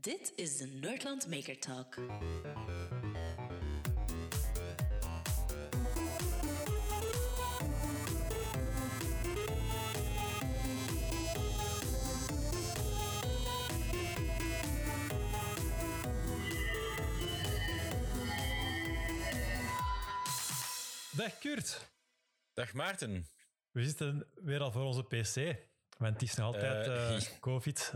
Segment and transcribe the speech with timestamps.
[0.00, 1.94] Dit is de Nerdland Maker Talk.
[21.16, 21.90] Dag Kurt.
[22.52, 23.26] Dag Maarten.
[23.70, 25.56] We zitten weer al voor onze PC.
[25.98, 27.92] Want het is nog altijd Eh, eh, COVID.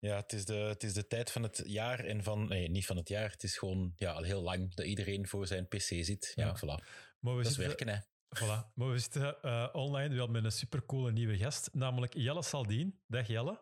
[0.00, 2.48] Ja, het is, de, het is de tijd van het jaar en van...
[2.48, 3.30] Nee, niet van het jaar.
[3.30, 6.32] Het is gewoon ja, al heel lang dat iedereen voor zijn pc zit.
[6.34, 6.56] Ja, Ja.
[6.56, 6.84] voilà.
[7.20, 7.98] Maar we Dat is zitten, werken, hè.
[8.36, 8.74] Voilà.
[8.74, 13.00] Maar we zitten eh, online wel met een supercoole nieuwe gast, namelijk Jelle Saldien.
[13.06, 13.60] Dag Jelle.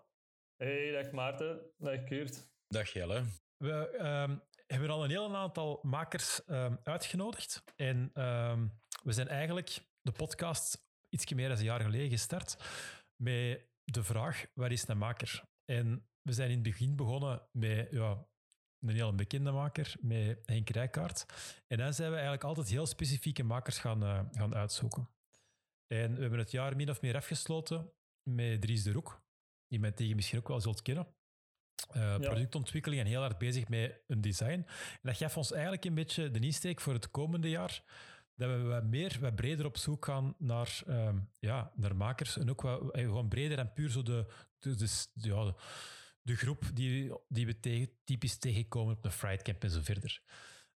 [0.57, 1.61] Hey, dag Maarten.
[1.79, 2.47] Dag Kurt.
[2.69, 3.25] Dag Jelle.
[3.57, 7.65] We ehm, hebben al een heel aantal makers ehm, uitgenodigd.
[7.77, 8.67] En ehm,
[9.03, 12.57] we zijn eigenlijk de podcast iets meer dan een jaar geleden gestart
[13.17, 15.43] met de vraag, wat is een maker?
[15.65, 18.27] En we zijn in het begin begonnen met ja,
[18.81, 21.27] een heel bekende maker, met Henk Rijkaard.
[21.67, 25.09] En dan zijn we eigenlijk altijd heel specifieke makers gaan, eh, gaan uitzoeken.
[25.87, 29.23] En we hebben het jaar min of meer afgesloten met Dries de Roek,
[29.67, 31.07] die men tegen misschien ook wel zult kennen.
[31.89, 34.51] Eh, Productontwikkeling en heel hard bezig met een design.
[34.51, 34.67] En
[35.03, 37.83] dat gaf ons eigenlijk een beetje de insteek voor het komende jaar.
[38.35, 42.39] Dat we wat meer, wat breder op zoek gaan naar, ehm, ja, naar makers.
[42.39, 44.27] En ook wat, eh, gewoon breder dan puur zo de,
[44.59, 45.55] de, de, ja,
[46.29, 50.23] de, groep die, die we tegen, typisch tegenkomen op de Fright Camp en zo verder.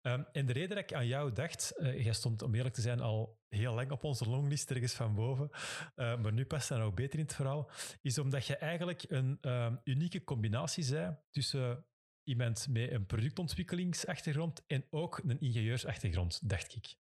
[0.02, 2.81] Ehm, en de reden dat ik aan jou dacht, eh, jij stond om eerlijk te
[2.81, 5.50] zijn al heel lang op onze longlist ergens van boven,
[5.95, 9.38] eh, maar nu past dat nog beter in het verhaal, is omdat je eigenlijk een
[9.42, 11.86] ehm, unieke combinatie zei tussen
[12.23, 16.95] iemand met een productontwikkelingsachtergrond en ook een ingenieursachtergrond, dacht ik.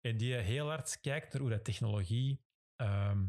[0.00, 2.42] En die heel hard kijkt naar hoe dat technologie
[2.76, 3.26] ehm,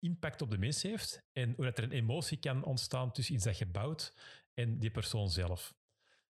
[0.00, 3.44] impact op de mens heeft en hoe dat er een emotie kan ontstaan tussen iets
[3.44, 4.14] dat je bouwt
[4.54, 5.74] en die persoon zelf.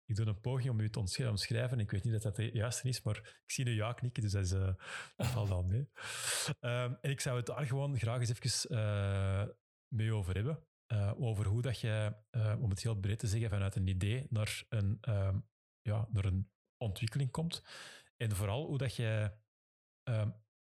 [0.05, 1.81] Ik doe een poging om u te omsch- omschrijven.
[1.81, 4.33] Ik weet niet dat dat de juiste is, maar ik zie een ja knikken, dus
[4.33, 4.77] dat, is, dat
[5.17, 5.89] valt al mee.
[6.61, 9.47] Ehm, en ik zou het daar gewoon graag eens even eh,
[9.89, 10.67] mee over hebben.
[10.87, 12.15] Eh, over hoe dat je,
[12.61, 15.39] om het heel breed te zeggen, vanuit een idee naar een, ehm,
[15.81, 17.63] ja, naar een ontwikkeling komt.
[18.17, 19.33] En vooral hoe dat je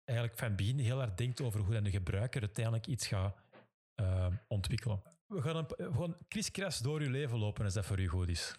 [0.04, 3.36] eigenlijk van begin heel hard denkt over hoe dan de gebruiker uiteindelijk iets gaat
[3.94, 5.02] ehm, ontwikkelen.
[5.26, 8.56] We gaan een, gewoon kriskras door je leven lopen als dat voor u goed is.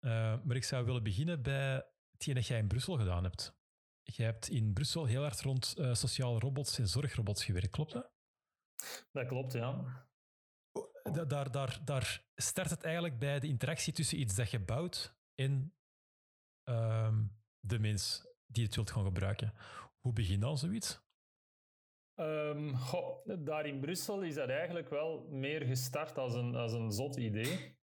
[0.00, 0.10] Eh,
[0.44, 3.54] maar ik zou willen beginnen bij hetgeen dat jij in Brussel gedaan hebt.
[4.02, 8.10] Jij hebt in Brussel heel hard rond eh, sociale robots en zorgrobots gewerkt, klopt dat?
[9.12, 9.84] Dat klopt, ja.
[11.12, 15.16] Da- daar, daar, daar start het eigenlijk bij de interactie tussen iets dat je bouwt
[15.34, 15.74] en
[16.62, 17.24] ehm,
[17.60, 19.54] de mens die het wilt gaan gebruiken.
[20.02, 21.02] Hoe begint dan zoiets?
[22.14, 22.74] Ehm,
[23.44, 27.76] daar in Brussel is dat eigenlijk wel meer gestart als een, als een zot idee.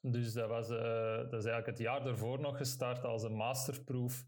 [0.00, 4.24] Dus dat, was, eh, dat is eigenlijk het jaar daarvoor nog gestart als een masterproef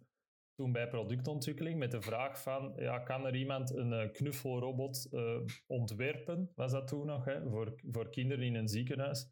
[0.55, 5.41] toen bij productontwikkeling met de vraag van, ja, kan er iemand een eh, knuffelrobot eh,
[5.67, 9.31] ontwerpen, was dat toen nog, hè, voor, voor kinderen in een ziekenhuis.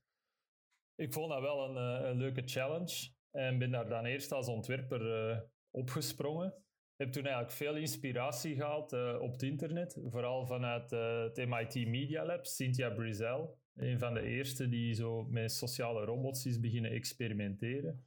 [0.95, 5.49] Ik vond dat wel een, een leuke challenge en ben daar dan eerst als ontwerper
[5.71, 6.66] opgesprongen.
[6.97, 11.89] Heb toen eigenlijk veel inspiratie gehaald eh, op het internet, vooral vanuit eh, het MIT
[11.89, 16.91] Media Lab, Cynthia Brizel, een van de eerste die zo met sociale robots is beginnen
[16.91, 18.07] experimenteren.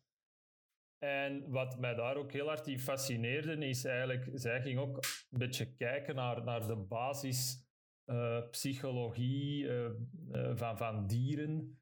[0.97, 4.95] En wat mij daar ook heel hard in fascineerde, is eigenlijk, zij ging ook
[5.29, 7.67] een beetje kijken naar, naar de basis
[8.05, 9.67] eh, psychologie
[10.53, 11.79] van, van dieren,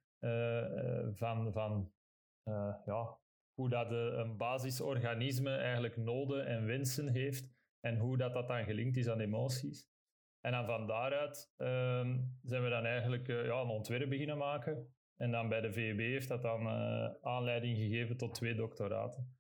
[1.14, 1.92] van, van
[2.86, 3.20] ja,
[3.58, 8.98] hoe dat een basisorganisme eigenlijk noden en wensen heeft en hoe dat, dat dan gelinkt
[8.98, 9.90] is aan emoties.
[10.42, 14.94] En dan van daaruit ehm, zijn we dan eigenlijk eh, ja, een ontwerp beginnen maken.
[15.16, 19.38] En dan bij de VUB heeft dat dan eh, aanleiding gegeven tot twee doctoraten.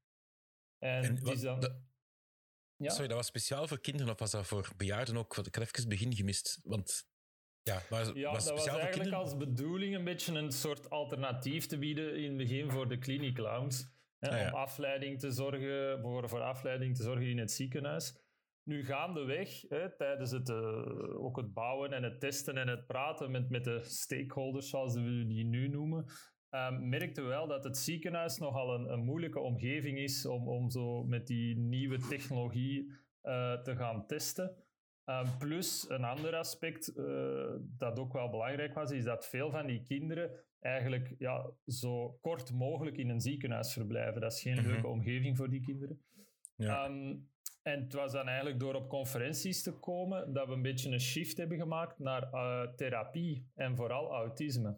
[0.77, 1.59] En, En het wat- is dan...
[1.59, 1.81] dat-
[2.75, 2.89] ja?
[2.89, 5.35] Sorry, dat was speciaal voor kinderen of was dat voor bejaarden ook?
[5.35, 6.59] Want Ik had even het begin gemist.
[6.63, 7.09] Want
[7.61, 11.77] ja, maar Ja, was dat was eigenlijk als bedoeling een beetje een soort alternatief te
[11.77, 13.95] bieden in het begin voor de clinic clowns.
[14.19, 14.47] Hè, Ah, ja.
[14.47, 18.25] Om afleiding te zorgen, voor, voor afleiding te zorgen in het ziekenhuis.
[18.63, 23.31] Nu gaandeweg, hè, tijdens het, eh, ook het bouwen en het testen en het praten
[23.31, 26.05] met, met de stakeholders, zoals we die nu noemen,
[26.49, 30.69] ehm, merkten we wel dat het ziekenhuis nogal een, een moeilijke omgeving is om, om
[30.69, 32.91] zo met die nieuwe technologie
[33.21, 34.55] eh, te gaan testen.
[35.09, 39.67] Um, plus een ander aspect eh, dat ook wel belangrijk was, is dat veel van
[39.67, 40.31] die kinderen
[40.67, 44.21] eigenlijk ja, zo kort mogelijk in een ziekenhuis verblijven.
[44.21, 44.67] Dat is geen Mhm.
[44.67, 46.01] leuke omgeving voor die kinderen.
[46.55, 46.85] Ja.
[46.85, 47.15] Ehm,
[47.61, 50.99] en het was dan eigenlijk door op conferenties te komen dat we een beetje een
[50.99, 54.77] shift hebben gemaakt naar eh, therapie en vooral autisme.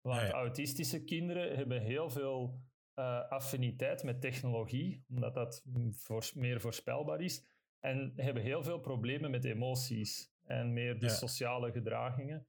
[0.00, 0.32] Want Ah, ja.
[0.32, 2.60] autistische kinderen hebben heel veel
[2.94, 7.44] eh, affiniteit met technologie, omdat dat voors- meer voorspelbaar is.
[7.80, 12.46] En hebben heel veel problemen met emoties en meer de sociale gedragingen.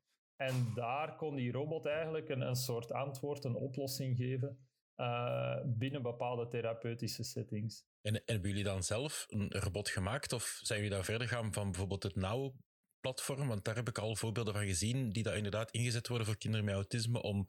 [0.48, 4.57] En daar kon die robot eigenlijk een, een soort antwoord, een oplossing geven
[4.95, 7.86] eh, binnen bepaalde therapeutische settings.
[8.01, 10.34] En, en hebben jullie dan zelf een robot gemaakt?
[10.34, 13.48] Of zijn jullie daar verder gaan van bijvoorbeeld het Now-platform?
[13.48, 16.66] Want daar heb ik al voorbeelden van gezien die dat inderdaad ingezet worden voor kinderen
[16.66, 17.46] met autisme om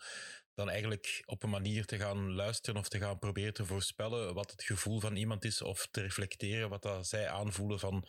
[0.55, 4.50] dan eigenlijk op een manier te gaan luisteren of te gaan proberen te voorspellen wat
[4.50, 8.06] het gevoel van iemand is of te reflecteren wat dat zij aanvoelen van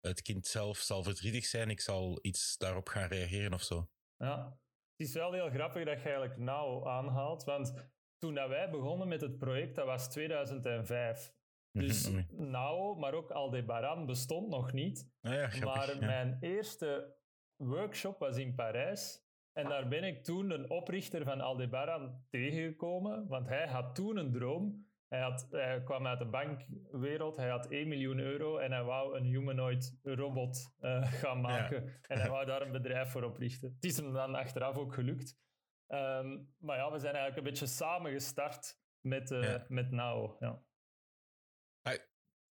[0.00, 3.88] het kind zelf zal verdrietig zijn, ik zal iets daarop gaan reageren of zo.
[4.18, 4.58] Ja,
[4.96, 7.74] het is wel heel grappig dat je eigenlijk nou aanhaalt, want
[8.18, 11.36] toen dat wij begonnen met het project, dat was 2005.
[11.72, 15.12] Dus Mhm, nou, maar ook Aldebaran bestond nog niet.
[15.20, 15.86] Ah ja, grappig.
[15.86, 16.06] Maar ja.
[16.06, 17.16] mijn eerste
[17.56, 19.26] workshop was in Parijs.
[19.52, 23.26] En daar ben ik toen een oprichter van Aldebaran tegengekomen.
[23.26, 24.87] Want hij had toen een droom.
[25.08, 27.36] Hij, had, hij kwam uit de bankwereld.
[27.36, 28.58] Hij had 1 miljoen euro.
[28.58, 32.00] En hij wou een humanoid robot eh, gaan maken.
[32.06, 33.72] En hij wou daar een bedrijf voor oprichten.
[33.74, 35.36] Het is hem dan achteraf ook gelukt.
[35.86, 39.64] Ehm, maar ja, we zijn eigenlijk een beetje samen gestart met, Ja.
[39.68, 40.42] met Now.
[40.42, 40.62] Ja.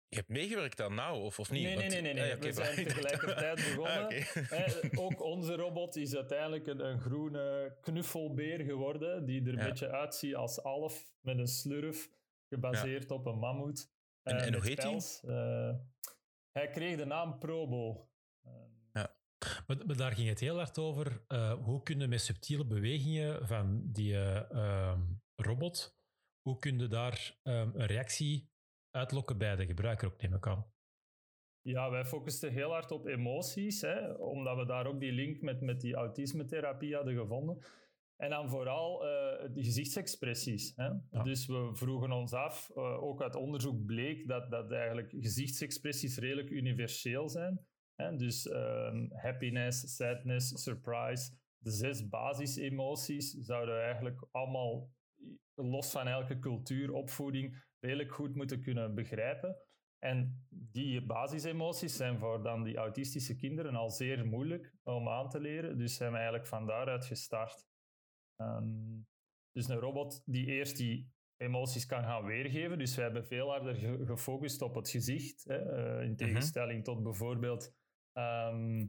[0.09, 1.63] Je hebt meegewerkt aan Now, of, of niet?
[1.63, 2.23] Nee, nee, nee, nee, nee.
[2.23, 4.07] Ah, ja, We zijn tegelijkertijd begonnen.
[4.51, 9.65] Ah, ook onze robot is uiteindelijk een, een groene knuffelbeer geworden, die er een Ja.
[9.69, 12.09] beetje uitziet als Alf, met een slurf,
[12.49, 13.95] gebaseerd op een mammoet.
[14.23, 15.25] En- eh, en hoe heet pels.
[15.25, 15.75] Eh,
[16.53, 18.09] hij kreeg de naam Probo.
[18.43, 18.53] Eh,
[19.67, 21.25] Maar, maar daar ging het heel hard over.
[21.63, 25.01] hoe kunnen met subtiele bewegingen van die eh, ehm,
[25.35, 25.99] robot,
[26.41, 28.51] hoe kun je daar ehm, een reactie
[28.91, 30.73] uitlokken bij de gebruiker ook, neem ik aan.
[31.61, 35.61] Ja, wij focusten heel hard op emoties, hè, omdat we daar ook die link met,
[35.61, 37.59] met die autisme-therapie hadden gevonden.
[38.17, 39.05] En dan vooral
[39.53, 40.73] die gezichtsexpressies.
[40.77, 40.89] Hè.
[41.11, 41.23] Ja.
[41.23, 46.51] Dus we vroegen ons af, eh, ook uit onderzoek bleek dat, dat eigenlijk gezichtsexpressies redelijk
[46.51, 47.67] universeel zijn.
[47.95, 48.17] Hè.
[48.17, 54.91] Dus ehm, happiness, sadness, surprise, de zes basisemoties zouden eigenlijk allemaal,
[55.55, 59.57] los van elke cultuur, opvoeding, redelijk goed moeten kunnen begrijpen.
[59.99, 65.41] En die basisemoties zijn voor dan die autistische kinderen al zeer moeilijk om aan te
[65.41, 65.79] leren.
[65.79, 67.67] Dus zijn we eigenlijk van daaruit gestart.
[68.37, 69.01] Ehm,
[69.53, 72.79] dus een robot die eerst die emoties kan gaan weergeven.
[72.79, 75.45] Dus we hebben veel harder ge- gefocust op het gezicht.
[75.45, 77.75] Hè, eh, in tegenstelling tot bijvoorbeeld
[78.13, 78.87] ehm,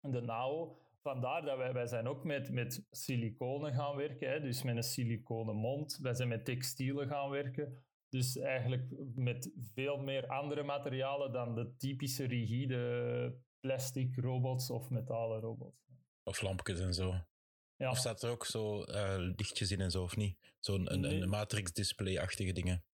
[0.00, 0.76] de NAO.
[1.00, 4.30] Vandaar dat wij, wij zijn ook met, met siliconen gaan werken.
[4.30, 5.98] Hè, dus met een siliconen mond.
[6.02, 7.84] Wij zijn met textielen gaan werken.
[8.08, 15.40] Dus eigenlijk met veel meer andere materialen dan de typische rigide plastic robots of metalen
[15.40, 15.86] robots.
[16.22, 17.14] Of lampjes en zo.
[17.82, 20.38] Ja, Of staat er ook zo eh, lichtjes in en zo, of niet?
[20.58, 21.20] Zo'n een, Nee.
[21.20, 22.84] een matrix-display-achtige dingen.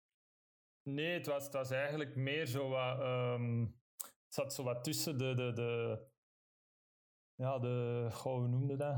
[0.82, 3.00] nee, het was, het was eigenlijk meer zo wat...
[3.00, 3.60] ehm,
[3.96, 5.34] het zat zo wat tussen de...
[5.34, 5.98] de, de
[7.34, 8.06] ja, de...
[8.12, 8.96] Goh, hoe noemde dat?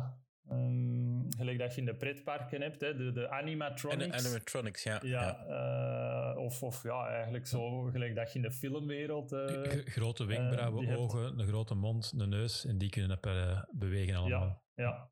[0.48, 4.24] Ehm, gelijk dat je in de pretparken hebt, hè, de, de En animatronics.
[4.24, 5.00] animatronics, ja.
[5.02, 9.32] ja, eh, of, of ja, eigenlijk zo gelijk dat je in de filmwereld...
[9.32, 13.20] eh, grote wenkbrauwen, hebt- ogen, een grote mond, een neus, en die kunnen
[13.72, 14.62] bewegen allemaal.
[14.74, 15.10] Ja, ja.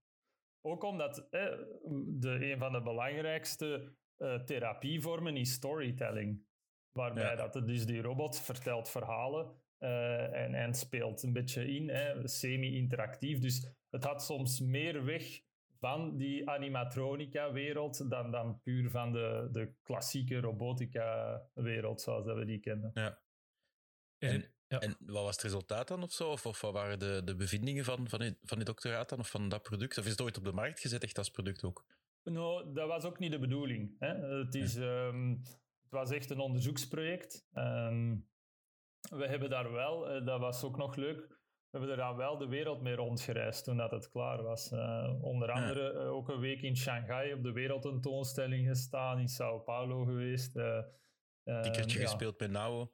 [0.68, 1.58] Ook omdat eh,
[2.06, 6.46] de, een van de belangrijkste eh, therapievormen is storytelling.
[6.92, 7.34] Waarbij Ja.
[7.34, 11.90] dat het dus die robot vertelt verhalen eh, en, en speelt een beetje in,
[12.28, 13.38] semi-interactief.
[13.38, 15.40] Dus het had soms meer weg
[15.78, 22.60] van die animatronica-wereld dan, dan puur van de, de klassieke robotica-wereld zoals dat we die
[22.60, 22.90] kennen.
[22.94, 23.22] Ja.
[24.18, 24.78] En, ja.
[24.78, 26.30] En wat was het resultaat dan of zo?
[26.30, 29.18] Of, of wat waren de, de bevindingen van, van, die, van die doctoraat dan?
[29.18, 29.98] Of van dat product?
[29.98, 31.84] Of is het ooit op de markt gezet, echt als product ook?
[32.22, 33.96] Nou, dat was ook niet de bedoeling.
[33.98, 34.14] Hè.
[34.38, 35.30] Het, is, ehm,
[35.82, 37.46] het was echt een onderzoeksproject.
[37.52, 38.16] Ehm,
[39.10, 41.38] we hebben daar wel, eh, dat was ook nog leuk,
[41.70, 44.70] we hebben er dan wel de wereld mee rondgereisd toen dat het klaar was.
[44.70, 49.58] Eh, onder andere eh, ook een week in Shanghai op de wereldtentoonstelling gestaan, in Sao
[49.58, 50.56] Paulo geweest.
[50.56, 50.82] ehm,
[51.62, 52.04] Tikkertje ja.
[52.04, 52.88] gespeeld met Now.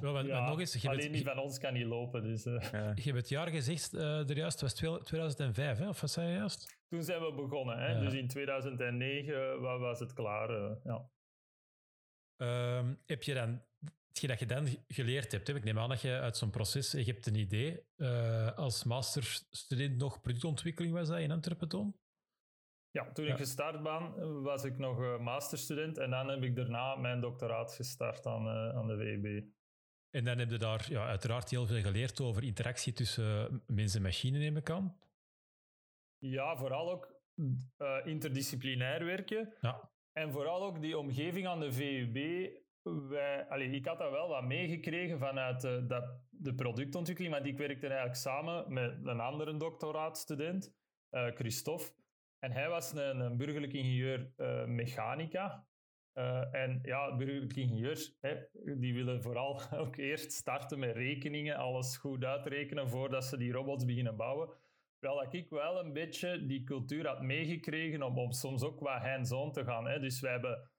[0.00, 2.22] Wel, maar- maar nog eens, je alleen bent- die van ons kan niet lopen.
[2.22, 2.70] Dus, eh.
[2.72, 2.92] Ja.
[2.94, 5.88] Je hebt het jaar gezegd, eh er juist, het was 2005, hè?
[5.88, 6.76] of wat zei je juist?
[6.88, 7.78] Toen zijn we begonnen.
[7.78, 7.86] Hè?
[7.92, 8.00] Ja.
[8.00, 10.50] Dus in 2009 wa- was het klaar.
[10.50, 11.10] eh, ja.
[12.36, 13.62] Ehm, heb je dan,
[14.08, 15.54] hetgeen dat je dan geleerd hebt, hè?
[15.54, 19.96] ik neem aan dat je uit zo'n proces, je hebt een idee, eh, als masterstudent
[19.96, 22.00] nog productontwikkeling was dat in Antwerpen toen?
[22.90, 23.30] Ja, toen Ja.
[23.30, 27.74] ik gestart ben, was ik nog eh, masterstudent en dan heb ik daarna mijn doctoraat
[27.74, 29.42] gestart aan, eh, aan de WB.
[30.10, 34.02] En dan heb je daar ja, uiteraard heel veel geleerd over interactie tussen mens en
[34.02, 34.98] machine, neem ik aan.
[36.18, 37.16] Ja, vooral ook
[37.76, 39.54] eh, interdisciplinair werken.
[39.60, 39.90] Ja.
[40.12, 42.16] En vooral ook die omgeving aan de VUB.
[43.08, 47.58] Wij, allee, ik had dat wel wat meegekregen vanuit eh, dat, de productontwikkeling, want ik
[47.58, 50.74] werkte eigenlijk samen met een andere doctoraatstudent,
[51.10, 51.90] eh, Christophe.
[52.38, 55.66] En hij was een, een burgerlijk ingenieur eh, mechanica.
[56.12, 58.36] Eh, en ja, burgerlijke ingenieurs, hè,
[58.78, 63.84] die willen vooral ook eerst starten met rekeningen, alles goed uitrekenen voordat ze die robots
[63.84, 64.48] beginnen bouwen.
[64.98, 69.02] Terwijl dat ik wel een beetje die cultuur had meegekregen om, om soms ook wat
[69.02, 69.86] hands-on te gaan.
[69.86, 70.00] Hè.
[70.00, 70.70] Dus wij hebben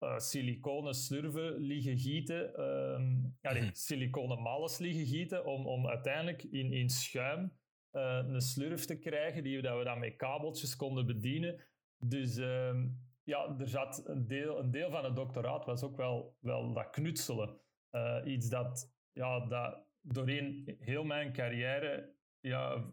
[0.00, 6.72] uh, siliconen slurven liggen gieten, ehm, allee, siliconen malles liggen gieten, om, om uiteindelijk in,
[6.72, 7.52] in schuim
[8.00, 11.64] een slurf te krijgen die dat we dan met kabeltjes konden bedienen.
[11.98, 12.88] Dus ehm,
[13.22, 16.90] ja, er zat een deel, een deel van het doctoraat was ook wel, wel dat
[16.90, 17.60] knutselen.
[17.90, 22.92] Uh, iets dat, ja, dat doorheen heel mijn carrière ja,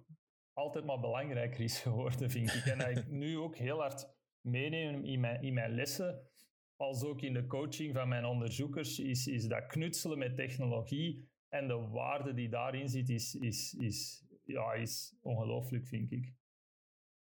[0.53, 2.65] altijd maar belangrijker is geworden, vind ik.
[2.65, 4.07] En dat ik nu ook heel hard
[4.41, 6.27] meeneem in mijn, in mijn lessen,
[6.75, 11.67] als ook in de coaching van mijn onderzoekers, is, is dat knutselen met technologie en
[11.67, 16.33] de waarde die daarin zit, is, is, is, ja, is ongelooflijk, vind ik.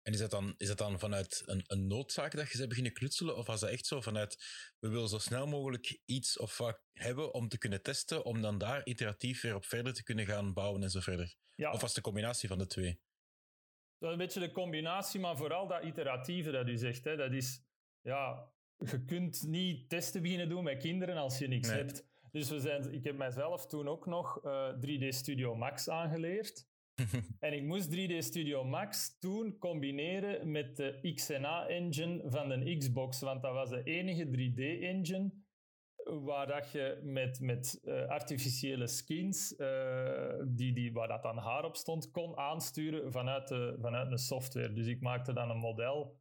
[0.02, 2.94] En is dat dan, is dat dan vanuit een, een noodzaak dat je ze beginnen
[2.94, 3.38] knutselen?
[3.38, 4.44] Of was dat echt zo vanuit,
[4.80, 8.58] we willen zo snel mogelijk iets of wat hebben om te kunnen testen, om dan
[8.58, 11.36] daar iteratief weer op verder te kunnen gaan bouwen en zo verder?
[11.56, 11.72] Ja.
[11.72, 13.00] Of was het de combinatie van de twee?
[13.98, 17.04] Dat is een beetje de combinatie, maar vooral dat iteratieve dat u zegt.
[17.04, 17.64] Hè, dat is,
[18.02, 21.78] ja, je kunt niet testen beginnen doen met kinderen als je niks Nee.
[21.78, 22.06] hebt.
[22.32, 26.72] Dus we zijn, ik heb mijzelf toen ook nog eh, 3D Studio Max aangeleerd.
[27.40, 33.42] En ik moest 3D Studio Max toen combineren met de XNA-engine van de Xbox, want
[33.42, 35.42] dat was de enige 3D-engine
[36.06, 41.66] waar dat je met, met eh, artificiële skins, eh, die, die, waar dat dan haar
[41.66, 44.74] op stond, kon aansturen vanuit, de, vanuit een software.
[44.74, 46.20] Dus ik maakte dan een model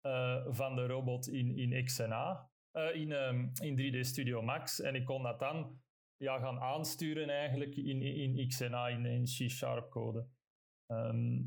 [0.00, 2.50] eh, van de robot in, in XNA,
[2.92, 5.82] in, ehm, in 3D Studio Max, en ik kon dat dan
[6.16, 10.26] ja, gaan aansturen eigenlijk in, in, XNA, in, in C-sharp code.
[10.86, 11.42] Ehm,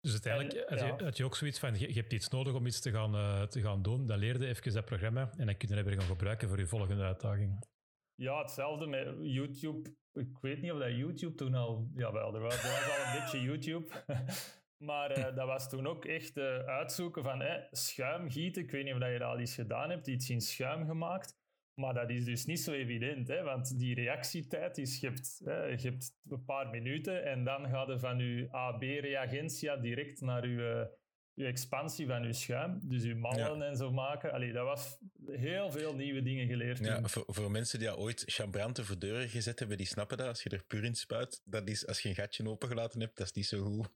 [0.00, 2.54] Dus uiteindelijk En, had, je, had je ook zoiets van, je, je hebt iets nodig
[2.54, 4.06] om iets te gaan, eh, te gaan doen.
[4.06, 6.66] Dan leerde even dat programma en dan kun je dat weer gaan gebruiken voor je
[6.66, 7.66] volgende uitdaging.
[8.14, 9.94] Ja, hetzelfde met YouTube.
[10.12, 11.90] Ik weet niet of dat YouTube toen al...
[11.94, 13.86] Jawel, er was, er was al een beetje YouTube.
[14.90, 18.62] maar eh, dat was toen ook echt eh, uitzoeken van eh, schuim gieten.
[18.62, 21.36] Ik weet niet of dat je dat al eens gedaan hebt, iets in schuim gemaakt.
[21.74, 25.64] Maar dat is dus niet zo evident, hè, want die reactietijd is, je hebt, hè,
[25.64, 30.96] je hebt een paar minuten en dan gaat er van je AB-reagentia direct naar je,
[31.34, 32.80] je expansie van je schuim.
[32.82, 34.32] Dus je mallen en zo maken.
[34.32, 36.78] Allee, dat was heel veel nieuwe dingen geleerd.
[36.78, 40.26] Ja, voor, voor mensen die al ooit chambranten voor deuren gezet hebben, die snappen dat.
[40.26, 43.26] Als je er puur in spuit, dat is, als je een gatje opengelaten hebt, dat
[43.26, 43.88] is niet zo goed.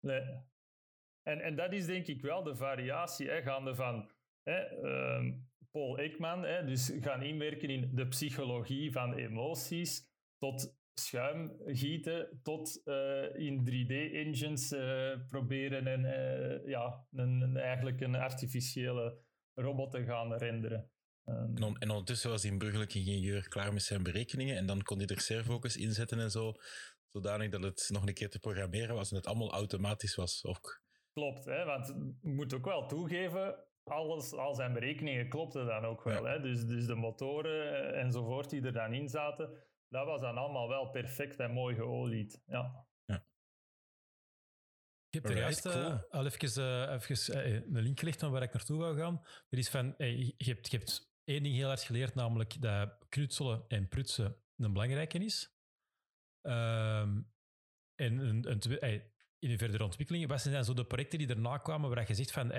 [0.00, 0.22] Nee.
[1.22, 4.10] En, en dat is denk ik wel de variatie, hè, gaande van
[4.42, 5.32] hè, ehm,
[5.70, 10.06] Paul Ekman, hè, dus gaan inwerken in de psychologie van emoties,
[10.38, 14.68] tot schuimgieten, tot eh, in 3D-engines
[15.28, 19.18] proberen en, eh, ja, een, een- eigenlijk een artificiële
[19.54, 20.90] robot te gaan renderen.
[21.24, 24.82] Ehm, En, on- en ondertussen was die burgerlijke ingenieur klaar met zijn berekeningen en dan
[24.82, 26.52] kon hij er servocus inzetten en zo,
[27.06, 30.44] zodanig dat het nog een keer te programmeren was en het allemaal automatisch was.
[30.44, 30.82] Ook.
[31.12, 31.86] Klopt, hè, want
[32.20, 36.26] je moet ook wel toegeven, alles, al zijn berekeningen klopten dan ook wel.
[36.26, 36.32] Ja.
[36.32, 36.40] Hè?
[36.40, 39.50] Dus, dus de motoren eh, enzovoort die er dan in zaten,
[39.88, 42.42] dat was dan allemaal wel perfect en mooi geolied.
[42.46, 42.86] Ja.
[45.10, 48.52] Je hebt er juist eh, al even, eh, even een link gelegd van waar ik
[48.52, 49.22] naartoe wou gaan.
[49.48, 53.64] Er is van, je, hebt, je hebt één ding heel hard geleerd, namelijk dat knutselen
[53.68, 55.56] en prutsen een belangrijke is.
[56.40, 57.20] Ehm,
[57.94, 59.02] en een, een,
[59.38, 62.14] in de verdere ontwikkeling, wat zijn dan zo de projecten die erna kwamen waar je
[62.14, 62.52] zegt van,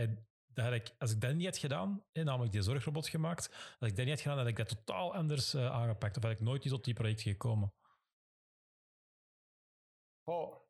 [0.54, 4.06] dat ik, als ik dat niet had gedaan, namelijk die zorgrobot gemaakt, als ik dat
[4.06, 6.18] niet had gedaan, had ik dat totaal anders eh, aangepakt.
[6.18, 7.74] Of had ik nooit tot die project gekomen.
[10.24, 10.68] Oh.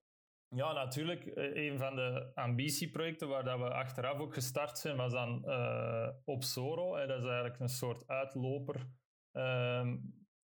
[0.56, 1.26] Ja, natuurlijk.
[1.26, 6.10] eh, Een van de ambitieprojecten waar dat we achteraf ook gestart zijn, was dan eh
[6.24, 6.96] Opsoro.
[6.96, 7.08] Hè.
[7.08, 8.88] Dat is eigenlijk een soort uitloper
[9.32, 9.98] ehm,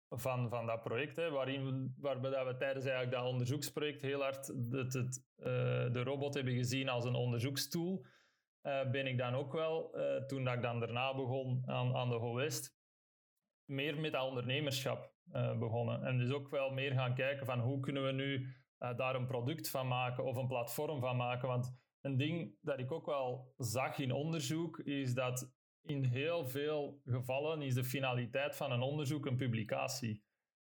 [0.09, 1.15] van, van dat project.
[1.15, 5.23] Hè, waarin we, waarbij dat we tijdens eigenlijk dat onderzoeksproject heel hard het, het,
[5.93, 8.05] de robot hebben gezien als een onderzoekstoel.
[8.61, 12.09] Eh, ben ik dan ook wel, eh, toen dat ik dan daarna begon aan, aan
[12.09, 12.79] de HOWEST,
[13.65, 16.03] meer met dat ondernemerschap eh, begonnen.
[16.03, 18.55] En dus ook wel meer gaan kijken van hoe kunnen we nu
[18.95, 21.47] daar een product van maken of een platform van maken.
[21.47, 27.01] Want een ding dat ik ook wel zag in onderzoek is dat in heel veel
[27.05, 30.23] gevallen is de finaliteit van een onderzoek een publicatie.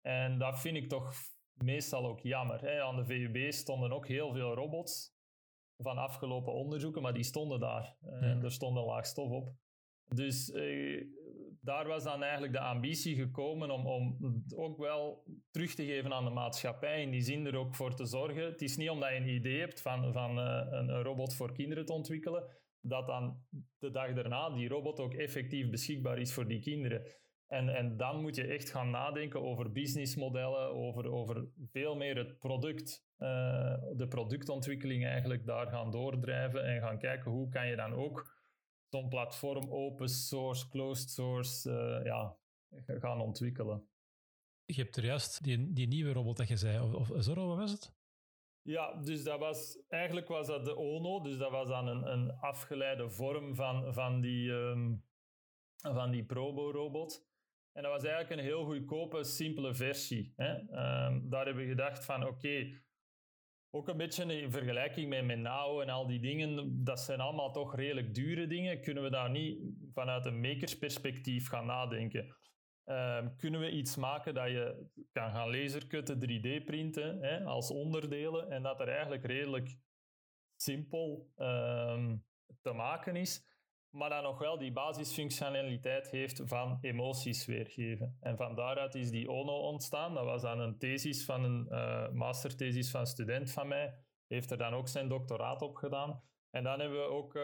[0.01, 1.13] En dat vind ik toch
[1.53, 2.61] meestal ook jammer.
[2.61, 2.83] Hè.
[2.83, 5.12] Aan de VUB stonden ook heel veel robots
[5.83, 7.95] van afgelopen onderzoeken, maar die stonden daar.
[8.01, 9.53] En er stond een laag stof op.
[10.07, 11.05] Dus eh,
[11.61, 14.17] daar was dan eigenlijk de ambitie gekomen om, om
[14.55, 17.01] ook wel terug te geven aan de maatschappij.
[17.01, 18.45] In die zin er ook voor te zorgen.
[18.45, 21.85] Het is niet omdat je een idee hebt van, van uh, een robot voor kinderen
[21.85, 22.43] te ontwikkelen,
[22.81, 23.45] dat dan
[23.77, 27.01] de dag daarna die robot ook effectief beschikbaar is voor die kinderen.
[27.53, 32.39] En, en dan moet je echt gaan nadenken over businessmodellen, over, over veel meer het
[32.39, 33.27] product, uh,
[33.95, 38.41] de productontwikkeling eigenlijk daar gaan doordrijven en gaan kijken hoe kan je dan ook
[38.89, 42.37] zo'n platform open source, closed source uh, ja,
[42.85, 43.87] gaan ontwikkelen.
[44.65, 47.57] Je hebt er juist die, die nieuwe robot dat je zei, of, of Zorro, wat
[47.57, 47.93] was het?
[48.61, 52.31] Ja, dus dat was, eigenlijk was dat de ONO, dus dat was dan een, een
[52.31, 55.03] afgeleide vorm van, van die, um,
[55.75, 57.31] van die Probo-robot.
[57.73, 60.33] En dat was eigenlijk een heel goedkope, simpele versie.
[60.35, 60.57] Hè?
[60.57, 62.81] Um, daar hebben we gedacht van, oké,
[63.75, 67.75] ook een beetje in vergelijking met, NAO en al die dingen, dat zijn allemaal toch
[67.75, 68.81] redelijk dure dingen.
[68.81, 69.59] Kunnen we daar niet
[69.93, 72.35] vanuit een makersperspectief gaan nadenken?
[72.85, 78.51] Um, kunnen we iets maken dat je kan gaan lasercutten, 3D printen hè, als onderdelen
[78.51, 79.77] en dat er eigenlijk redelijk
[80.55, 82.25] simpel um,
[82.61, 83.52] te maken is,
[83.93, 88.17] maar dan nog wel die basisfunctionaliteit heeft van emoties weergeven.
[88.19, 90.13] En van daaruit is die ONO ontstaan.
[90.13, 93.93] Dat was dan een thesis van een uh, masterthesis van een student van mij.
[94.27, 96.23] Heeft er dan ook zijn doctoraat op gedaan.
[96.49, 97.43] En dan hebben we ook uh,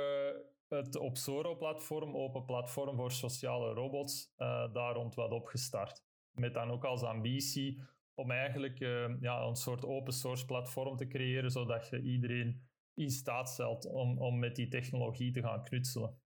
[0.67, 6.03] het Opsoro-platform, open platform voor sociale robots, uh, daar rond wat opgestart.
[6.31, 7.81] Met dan ook als ambitie
[8.13, 8.79] om eigenlijk
[9.19, 14.19] ja, een soort open source platform te creëren, zodat je iedereen in staat stelt om,
[14.19, 16.19] om met die technologie te gaan knutselen.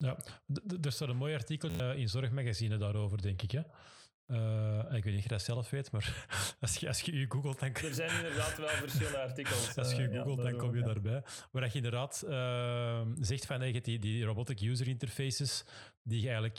[0.00, 0.16] Ja,
[0.82, 3.50] er staat een mooi artikel uh, in Zorgmagazine daarover, denk ik.
[3.50, 3.62] Hè?
[4.26, 6.26] Uh, ik weet niet of je dat zelf weet, maar
[6.60, 7.74] als je, als je u googelt, dan...
[7.74, 9.76] Er zijn inderdaad wel verschillende artikels.
[9.76, 10.86] als je uh, googelt, ja, dan kom je ja.
[10.86, 11.22] daarbij.
[11.50, 15.64] Waar je inderdaad uh, zegt van eigenlijk die, die robotic user interfaces,
[16.02, 16.58] die eigenlijk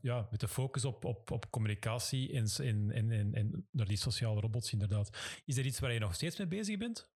[0.00, 2.46] ja, met de focus op, op, op communicatie en,
[2.92, 5.40] en, en, en, naar die sociale robots inderdaad.
[5.44, 7.10] Is er iets waar je nog steeds mee bezig bent?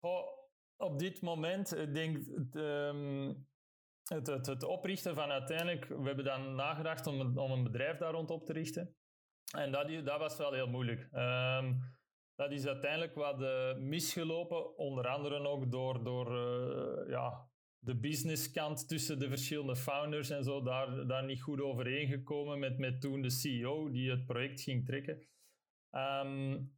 [0.00, 0.26] Oh,
[0.76, 2.26] op dit moment, ik denk...
[2.54, 3.50] Um,
[4.12, 8.12] het, het, het, oprichten van uiteindelijk, we hebben dan nagedacht om om een bedrijf daar
[8.12, 8.94] rond op te richten.
[9.56, 11.08] En dat, dat was wel heel moeilijk.
[11.12, 11.80] Um,
[12.34, 17.48] dat is uiteindelijk wat uh, misgelopen, onder andere ook door, door uh, ja,
[17.78, 23.00] de businesskant tussen de verschillende founders en zo, daar, daar niet goed overeengekomen met, met
[23.00, 25.26] toen de CEO die het project ging trekken.
[25.90, 26.72] Um,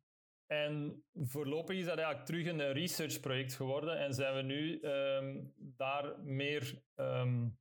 [0.47, 6.21] en voorlopig is dat eigenlijk terug een researchproject geworden en zijn we nu um, daar
[6.21, 7.59] meer um,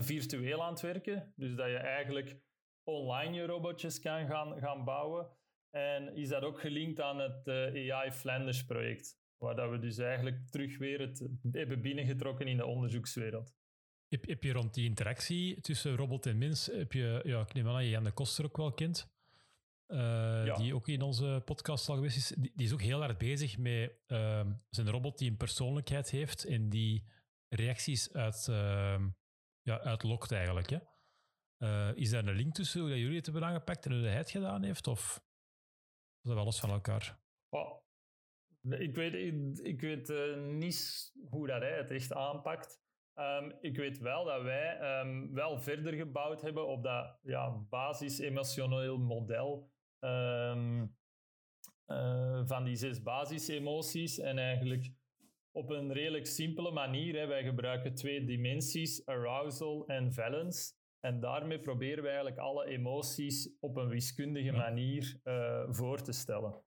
[0.00, 1.32] virtueel aan het werken.
[1.36, 2.40] Dus dat je eigenlijk
[2.84, 5.36] online je robotjes kan gaan, gaan bouwen.
[5.70, 9.98] En is dat ook gelinkt aan het uh, AI Flanders project, waar dat we dus
[9.98, 13.54] eigenlijk terug weer het hebben binnengetrokken in de onderzoekswereld.
[14.08, 17.66] Heb, heb je rond die interactie tussen robot en mens, heb je, ja, ik neem
[17.66, 19.11] aan dat je Jan de Koster ook wel kent,
[19.88, 20.54] uh, ja.
[20.54, 23.58] die ook in onze podcast al geweest is, die, die is ook heel hard bezig
[23.58, 27.04] met uh, zijn robot die een persoonlijkheid heeft en die
[27.48, 29.04] reacties uit, uh,
[29.62, 30.70] ja, uitlokt eigenlijk.
[30.70, 30.78] Hè?
[31.58, 34.16] Uh, is daar een link tussen hoe dat jullie het hebben aangepakt en hoe hij
[34.16, 34.86] het gedaan heeft?
[34.86, 35.22] Of
[36.22, 37.20] is dat wel los van elkaar?
[37.48, 37.82] Oh,
[38.62, 42.80] ik weet, ik, ik weet uh, niet hoe dat hij het echt aanpakt.
[43.14, 48.98] Um, ik weet wel dat wij um, wel verder gebouwd hebben op dat ja, basis-emotioneel
[48.98, 49.71] model
[50.04, 50.96] um,
[51.86, 54.18] uh, van die zes basisemoties.
[54.18, 54.92] En eigenlijk
[55.50, 57.18] op een redelijk simpele manier.
[57.18, 60.72] Hè, wij gebruiken twee dimensies, arousal en valence.
[61.00, 66.62] En daarmee proberen we eigenlijk alle emoties op een wiskundige manier uh, voor te stellen.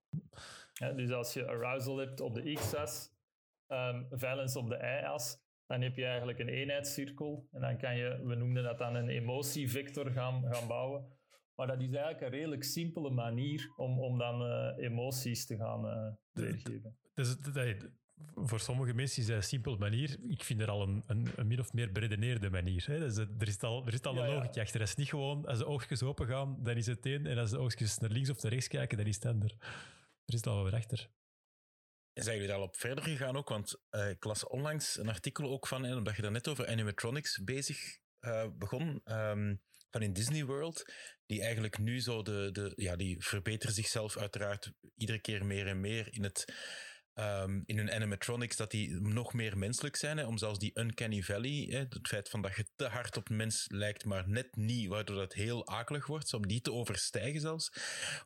[0.73, 3.13] Ja, dus als je arousal hebt op de x-as,
[3.67, 7.47] um, valence op de y-as, dan heb je eigenlijk een eenheidscirkel.
[7.51, 11.14] En dan kan je, we noemden dat dan een emotievector gaan, gaan bouwen.
[11.55, 15.85] Maar dat is eigenlijk een redelijk simpele manier om, om dan uh, emoties te gaan
[15.85, 16.97] uh, weergeven.
[17.13, 17.35] Dus,
[18.35, 20.17] voor sommige mensen is dat een simpele manier.
[20.27, 22.85] Ik vind er al een, een, een min of meer beredeneerde manier.
[22.87, 22.99] Hè?
[22.99, 24.79] Dus er is al, er is al ja, een logica achter.
[24.79, 27.25] Het is niet gewoon, als de oogjes open gaan, dan is het één.
[27.25, 29.55] En als de oogjes naar links of naar rechts kijken, dan is het ander.
[30.25, 31.09] Er is al wat achter.
[32.13, 33.49] Zijn jullie daar al op verder gegaan ook?
[33.49, 36.67] Want uh, ik las onlangs een artikel ook van, en omdat je daar net over
[36.67, 39.61] animatronics bezig uh, begon, um,
[39.95, 40.85] van in Disney World,
[41.25, 45.79] die eigenlijk nu zo de, de ja, die verbeteren zichzelf uiteraard iedere keer meer en
[45.79, 46.53] meer in het
[47.13, 50.17] ehm, in hun animatronics dat die nog meer menselijk zijn.
[50.17, 53.29] Hè, om zelfs die uncanny valley, hè, het feit van dat je te hard op
[53.29, 57.71] mens lijkt, maar net niet, waardoor dat heel akelig wordt, om die te overstijgen zelfs.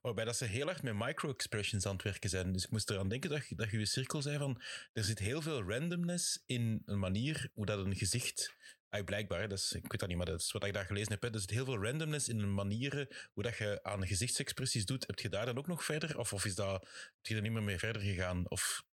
[0.02, 2.52] Waarbij dat ze heel hard met micro-expressions aan het werken zijn.
[2.52, 4.62] Dus ik moest eraan denken dat, dat je cirkel zei van,
[4.94, 8.58] er zit heel veel randomness in een manier hoe dat een gezicht...
[8.90, 11.12] Ah, blijkbaar, hè, is, ik weet dat niet, maar dat is wat ik daar gelezen
[11.12, 11.22] heb.
[11.22, 11.34] Hè.
[11.34, 15.08] Er zit heel veel randomness in de manieren hoe dat je aan gezichtsexpressies doet.
[15.08, 16.18] Heb je daar dan ook nog verder?
[16.18, 16.82] Of, of is dat,
[17.16, 18.50] heb je er niet meer mee verder gegaan?
[18.50, 18.84] Of,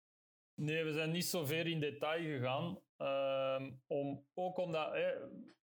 [0.60, 2.78] Nee, we zijn niet zo ver in detail gegaan.
[2.96, 5.12] Ehm, om, ook omdat, hè,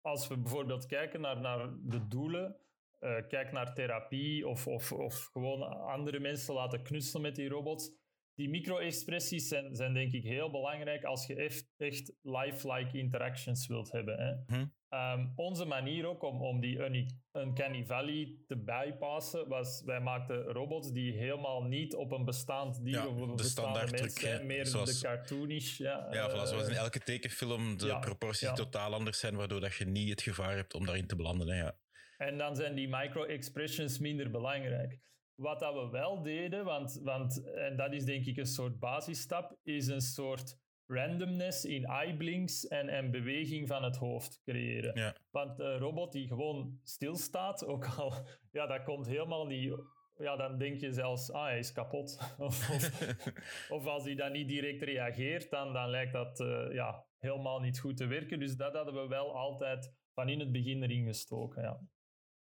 [0.02, 2.56] als we bijvoorbeeld kijken naar, naar de doelen,
[3.00, 7.92] eh, kijk naar therapie of, of, of gewoon andere mensen laten knutselen met die robots.
[8.40, 13.92] Die micro-expressies zijn, zijn denk ik heel belangrijk als je echt, echt lifelike interactions wilt
[13.92, 14.18] hebben.
[14.20, 14.56] Hè.
[14.56, 14.66] Hm.
[14.90, 20.92] Ehm, onze manier ook om, om die Uncanny Valley te bypassen was, wij maakten robots
[20.92, 24.30] die helemaal niet op een bestaand dier Ja, of een de bestaande standaard mens truc,
[24.30, 24.36] hè.
[24.36, 25.78] zijn, meer Zoals- de cartoonish.
[25.78, 28.54] Ja, ja, voilà, zoals in eh, elke tekenfilm de ja, proporties ja.
[28.54, 31.50] totaal anders zijn, waardoor dat je niet het gevaar hebt om daarin te belanden.
[31.50, 31.78] Hè, ja.
[32.18, 35.00] En dan zijn die micro-expressions minder belangrijk.
[35.40, 39.58] Wat dat we wel deden, want, want, en dat is denk ik een soort basisstap,
[39.64, 45.00] is een soort randomness in eyeblinks en, en beweging van het hoofd creëren.
[45.00, 45.16] Ja.
[45.32, 48.14] Want een robot die gewoon stilstaat, ook al,
[48.58, 49.74] ja, dat komt helemaal niet.
[50.18, 52.20] Ja, dan denk je zelfs, ah, hij is kapot.
[52.38, 53.02] of, of,
[53.78, 57.80] of als hij dan niet direct reageert, dan, dan lijkt dat eh, ja, helemaal niet
[57.80, 58.40] goed te werken.
[58.40, 61.62] Dus dat hadden we wel altijd van in het begin erin gestoken.
[61.62, 61.80] Ja.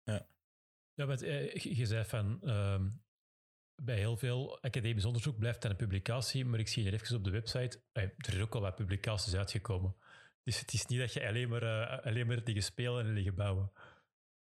[0.04, 0.27] Ja,
[1.06, 2.90] want eh, je je zei van ehm,
[3.84, 7.24] bij heel veel academisch onderzoek blijft dat een publicatie, maar ik zie hier even op
[7.24, 9.96] de website, eh, er is ook al wat publicaties uitgekomen.
[10.44, 13.36] Dus het is niet dat je alleen maar, eh, alleen maar liggen spelen en liggen
[13.36, 13.72] bouwen.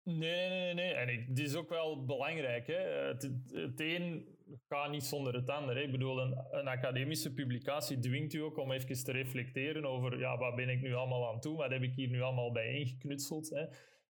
[0.05, 0.93] Nee, nee, nee.
[0.93, 2.67] En ik, dit is ook wel belangrijk.
[2.67, 2.75] Hè.
[2.75, 4.27] Het, het, een
[4.69, 5.77] gaat niet zonder het ander.
[5.77, 5.83] Hè.
[5.83, 10.57] Ik bedoel, een, academische publicatie dwingt u ook om even te reflecteren over ja, wat
[10.57, 13.51] ben ik nu allemaal aan toe, wat heb ik hier nu allemaal bijeengeknutseld.
[13.51, 13.65] Hè.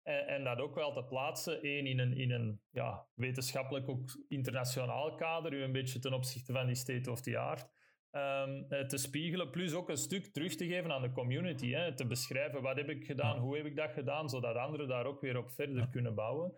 [0.08, 4.24] En, en dat ook wel te plaatsen, één, in een, in een ja, wetenschappelijk, ook
[4.28, 7.76] internationaal kader, u een beetje ten opzichte van die state of the art.
[8.10, 11.70] ehm, eh, te spiegelen, plus ook een stuk terug te geven aan de community.
[11.70, 15.06] Hè, te beschrijven wat heb ik gedaan, hoe heb ik dat gedaan, zodat anderen daar
[15.06, 16.52] ook weer op verder kunnen bouwen.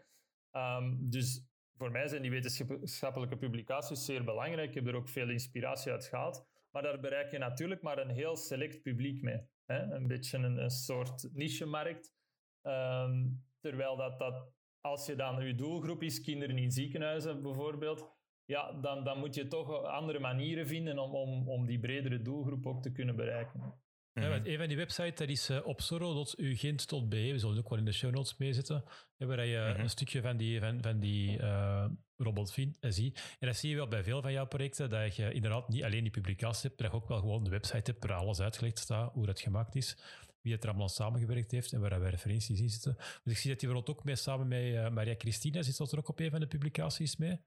[0.50, 4.68] Ehm, dus voor mij zijn die wetenschappelijke publicaties zeer belangrijk.
[4.68, 6.46] Ik heb er ook veel inspiratie uit gehaald.
[6.70, 9.40] Maar daar bereik je natuurlijk maar een heel select publiek mee.
[9.66, 9.80] Hè?
[9.80, 12.12] Een beetje een, een soort niche-markt.
[12.62, 13.26] Ehm,
[13.60, 18.08] terwijl dat, dat, als je dan je doelgroep is, kinderen in ziekenhuizen bijvoorbeeld,
[18.44, 22.66] ja, dan, dan moet je toch andere manieren vinden om, om, om die bredere doelgroep
[22.66, 23.60] ook te kunnen bereiken.
[23.60, 24.30] Ja, Mhm.
[24.30, 27.06] want een van die websites dat is uh, opsoro.ugent.be.
[27.32, 28.84] We zullen het ook wel in de show notes meezetten.
[29.16, 29.80] Ja, waar je Mhm.
[29.80, 33.36] een stukje van die, van, van die uh, robot vindt en ziet.
[33.38, 36.02] En dat zie je wel bij veel van jouw projecten, dat je inderdaad niet alleen
[36.02, 38.78] die publicaties hebt, maar dat je ook wel gewoon de website hebt waar alles uitgelegd
[38.78, 39.96] staat, hoe dat gemaakt is,
[40.42, 42.94] wie het er allemaal samengewerkt heeft en waar wij referenties in zitten.
[42.96, 45.92] Dus ik zie dat die bijvoorbeeld ook mee samen met uh, Maria Christina, zit dat
[45.92, 47.40] er ook op een van de publicaties mee?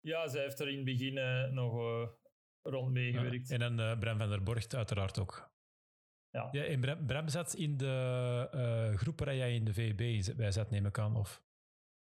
[0.00, 2.08] Ja, zij heeft er in het begin uh, nog uh,
[2.62, 3.50] rond meegewerkt.
[3.50, 5.54] En dan Bram van der Borgt uiteraard ook.
[6.30, 6.48] Ja.
[6.52, 10.70] ja en Bram, Bram zat in de groep waar jij in de VEB bij zat,
[10.70, 11.44] neem ik aan, of...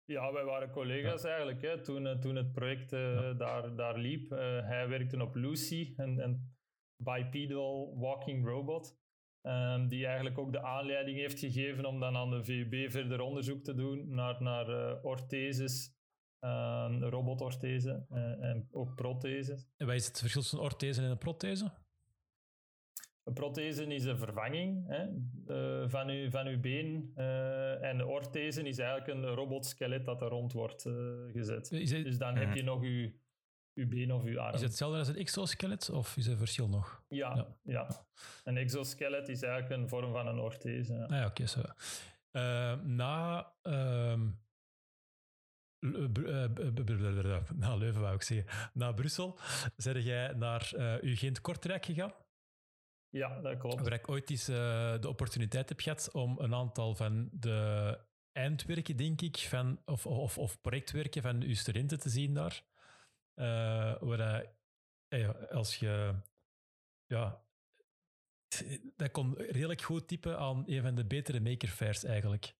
[0.06, 1.28] Ja, wij waren collega's ja.
[1.28, 3.34] eigenlijk hè, toen, toen het project ja.
[3.34, 4.30] daar, daar liep.
[4.30, 6.56] Hij werkte op Lucy, een, een
[7.04, 9.03] bipedal walking robot.
[9.46, 13.64] Um, die eigenlijk ook de aanleiding heeft gegeven om dan aan de VUB verder onderzoek
[13.64, 15.96] te doen naar, naar uh, ortheses,
[16.42, 19.68] uh, robotorthese uh, en ook protheses.
[19.78, 21.72] En wat is het verschil tussen orthese en een prothese?
[23.24, 25.08] Een prothese is een vervanging hè,
[25.48, 27.12] uh, van, uw, van uw been.
[27.16, 30.94] Uh, en de orthese is eigenlijk een robotskelet dat er rond wordt uh,
[31.32, 31.70] gezet.
[31.70, 31.90] Het...
[31.90, 33.12] Dus dan heb je nog uw,
[33.76, 34.54] uw been of uw arm.
[34.54, 37.04] Is het hetzelfde als een exoskelet of is er verschil nog?
[37.08, 37.48] Ja, ja.
[37.64, 38.06] ja.
[38.44, 40.94] een exoskelet is eigenlijk een vorm van een orthese.
[40.94, 41.04] Ja.
[41.04, 41.42] Ah, ja, oké.
[41.42, 41.74] Okay,
[42.32, 43.52] uh, na...
[43.64, 44.20] Uh,
[47.56, 48.70] na Leuven wou ik zeggen.
[48.74, 49.40] Na Brussel
[49.76, 52.14] zijn jij naar uh, UGent Kortrijk gegaan.
[53.10, 53.82] Ja, dat klopt.
[53.82, 54.56] Waar ik ooit eens uh,
[55.00, 58.00] de opportuniteit heb gehad om een aantal van de
[58.32, 62.64] eindwerken, denk ik, van, of, of, of projectwerken van uw studenten te zien daar.
[63.36, 64.46] Uh, waar
[65.10, 66.16] uh, als je...
[67.06, 67.44] Ja,
[68.96, 72.56] dat kon redelijk goed typen aan een van de betere maker fairs eigenlijk.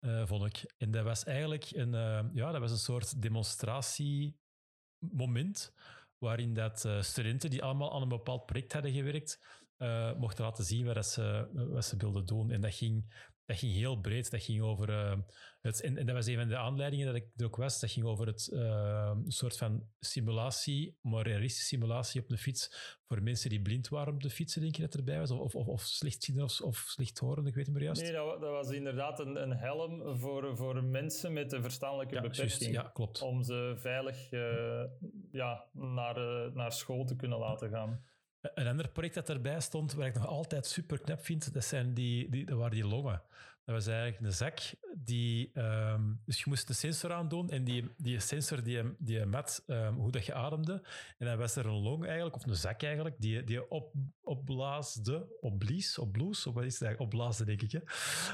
[0.00, 0.74] Uh, vond ik.
[0.76, 1.90] En dat was eigenlijk een,
[2.34, 5.74] ja, dat was een soort demonstratiemoment
[6.18, 9.40] waarin dat studenten die allemaal aan een bepaald project hadden gewerkt,
[9.80, 12.50] eh, mochten laten zien wat, ze, wat ze wilden doen.
[12.50, 13.04] En dat ging,
[13.50, 14.30] dat ging heel breed.
[14.30, 15.18] Dat ging over uh,
[15.60, 17.80] het, en, en, dat was een van de aanleidingen dat ik er ook was.
[17.80, 23.22] Dat ging over het uh, soort van simulatie, maar realistische simulatie op de fiets voor
[23.22, 25.30] mensen die blind waren op de fietsen, denk je dat erbij was?
[25.30, 28.02] Of, of, of slechtzienden of, of slechthoren, ik weet het maar juist.
[28.02, 32.20] Nee, dat, dat was inderdaad een, een, helm voor, voor mensen met een verstandelijke ja,
[32.20, 32.72] beperking.
[32.72, 33.22] Ja, klopt.
[33.22, 34.84] Om ze veilig uh,
[35.32, 36.16] ja, naar,
[36.52, 38.04] naar school te kunnen laten gaan.
[38.40, 41.94] Een ander project dat erbij stond, waar ik nog altijd super knap vind, dat, zijn
[41.94, 43.22] die, die, dat waren die longen.
[43.70, 44.60] Dat was eigenlijk een zak
[44.94, 45.50] die...
[45.54, 49.94] Um, dus je moest een sensor aandoen en die, die sensor die, die met um,
[49.94, 50.82] hoe dat je ademde.
[51.18, 55.26] En dan was er een long eigenlijk, of een zak eigenlijk, die, die op, opblaasde,
[55.40, 57.12] opblies, opbloes, of wat is het eigenlijk?
[57.12, 57.72] Opblaasde, denk ik.
[57.72, 57.80] Hè?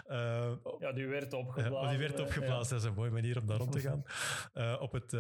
[0.09, 1.89] Uh, ja, die werd opgeblazen.
[1.89, 2.69] Die werd opgeblazen, ja.
[2.69, 4.03] dat is een mooie manier om daar rond te gaan.
[4.55, 5.11] Uh, op het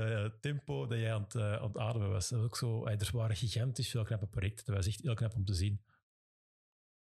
[0.40, 2.28] tempo dat jij aan het, aan het ademen was.
[2.28, 4.64] Dat was ook zo, er waren gigantisch veel knappe projecten.
[4.66, 5.80] Dat was echt heel knap om te zien.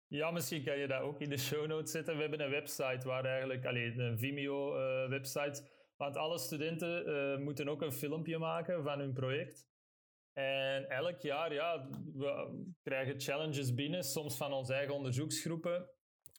[0.08, 2.14] Ja, misschien kan je dat ook in de show notes zetten.
[2.14, 7.68] We hebben een website waar eigenlijk, alleen een Vimeo-website, uh, want alle studenten uh, moeten
[7.68, 9.68] ook een filmpje maken van hun project.
[10.32, 15.88] En elk jaar, ja, we krijgen challenges binnen, soms van onze eigen onderzoeksgroepen,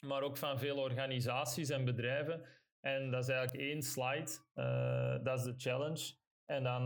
[0.02, 2.46] maar ook van veel organisaties en bedrijven.
[2.80, 6.14] En dat is eigenlijk één slide, uh, dat is de challenge.
[6.46, 6.86] En dan,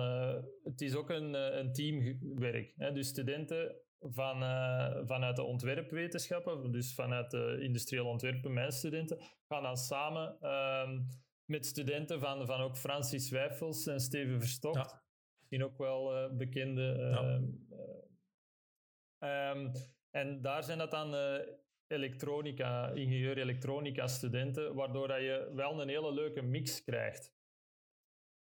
[0.64, 2.74] het is ook een, een teamwerk.
[2.78, 2.92] Hè?
[2.92, 9.64] Dus studenten van, uh, vanuit de ontwerpwetenschappen, dus vanuit de industrieel ontwerpen, mijn studenten, gaan
[9.64, 11.00] dan samen uh,
[11.46, 15.04] met studenten van, van ook Francis Wijfels en Steven Verstokt, ja.
[15.38, 16.82] misschien ook wel uh, bekende.
[19.20, 19.52] Ja.
[19.52, 19.72] Um,
[20.12, 21.16] en daar zijn dat dan
[21.88, 27.34] elektronica, ingenieur elektronica studenten, waardoor dat je wel een hele leuke mix krijgt.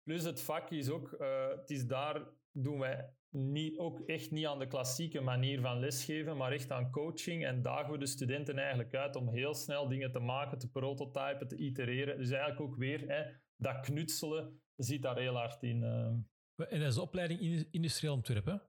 [0.03, 1.15] Plus het vak is ook,
[1.55, 6.37] het is daar doen wij niet, ook echt niet aan de klassieke manier van lesgeven,
[6.37, 7.45] maar echt aan coaching.
[7.45, 11.47] En dagen we de studenten eigenlijk uit om heel snel dingen te maken, te prototypen,
[11.47, 12.17] te itereren.
[12.17, 13.23] Dus eigenlijk ook weer hè,
[13.55, 15.81] dat knutselen zit daar heel hard in.
[15.81, 16.67] Uh.
[16.69, 18.61] En dat is opleiding industrieel ontwerpen?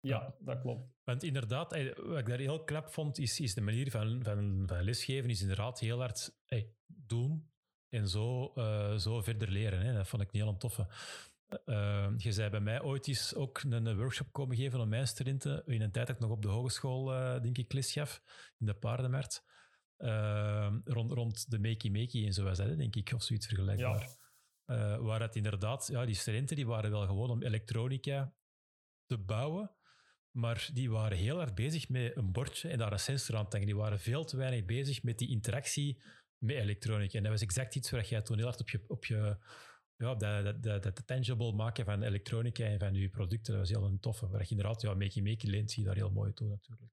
[0.00, 0.92] Ja, dat klopt.
[1.04, 4.82] Want inderdaad, wat ik daar heel knap vond, is, is de manier van, van, van
[4.82, 7.52] lesgeven, is inderdaad heel hard hey, doen
[7.88, 9.80] en zo, uh, zo verder leren.
[9.80, 9.94] Hè.
[9.94, 10.86] Dat vond ik niet heel toffe.
[11.66, 15.66] Uh, je zei bij mij ooit eens ook een workshop komen geven aan mijn studenten.
[15.66, 18.22] In een tijd dat ik nog op de hogeschool, uh, denk ik, les gaf,
[18.58, 19.44] in de paardenmarkt.
[19.98, 24.16] Uh, rond, rond de makey makey en zo was dat, denk ik, of zoiets vergelijkbaar.
[24.66, 24.98] Ja.
[24.98, 28.34] waar het inderdaad, ja, die studenten die waren wel gewoon om elektronica
[29.06, 29.76] te bouwen.
[30.30, 33.50] Maar die waren heel erg bezig met een bordje en daar een sensor aan te
[33.50, 33.66] hangen.
[33.66, 36.02] Die waren veel te weinig bezig met die interactie
[36.38, 37.16] met elektronica.
[37.16, 39.36] En dat was exact iets waar jij toen heel hard op je, op je
[39.96, 44.00] ja, dat, dat, dat, tangible maken van elektronica en van je producten, was heel een
[44.00, 44.28] toffe.
[44.28, 46.92] Waar je inderdaad, ja, Makey Makey leent zie je daar heel mooi toe natuurlijk.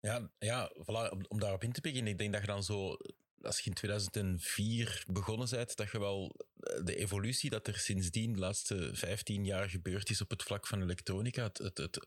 [0.00, 2.96] Ja, ja voilà, om, daarop in te beginnen, ik denk dat je dan zo,
[3.40, 8.32] als je in 2004 begonnen bent, dat je wel eh, de evolutie dat er sindsdien
[8.32, 12.06] de laatste 15 jaar gebeurd is op het vlak van elektronica, het, het, het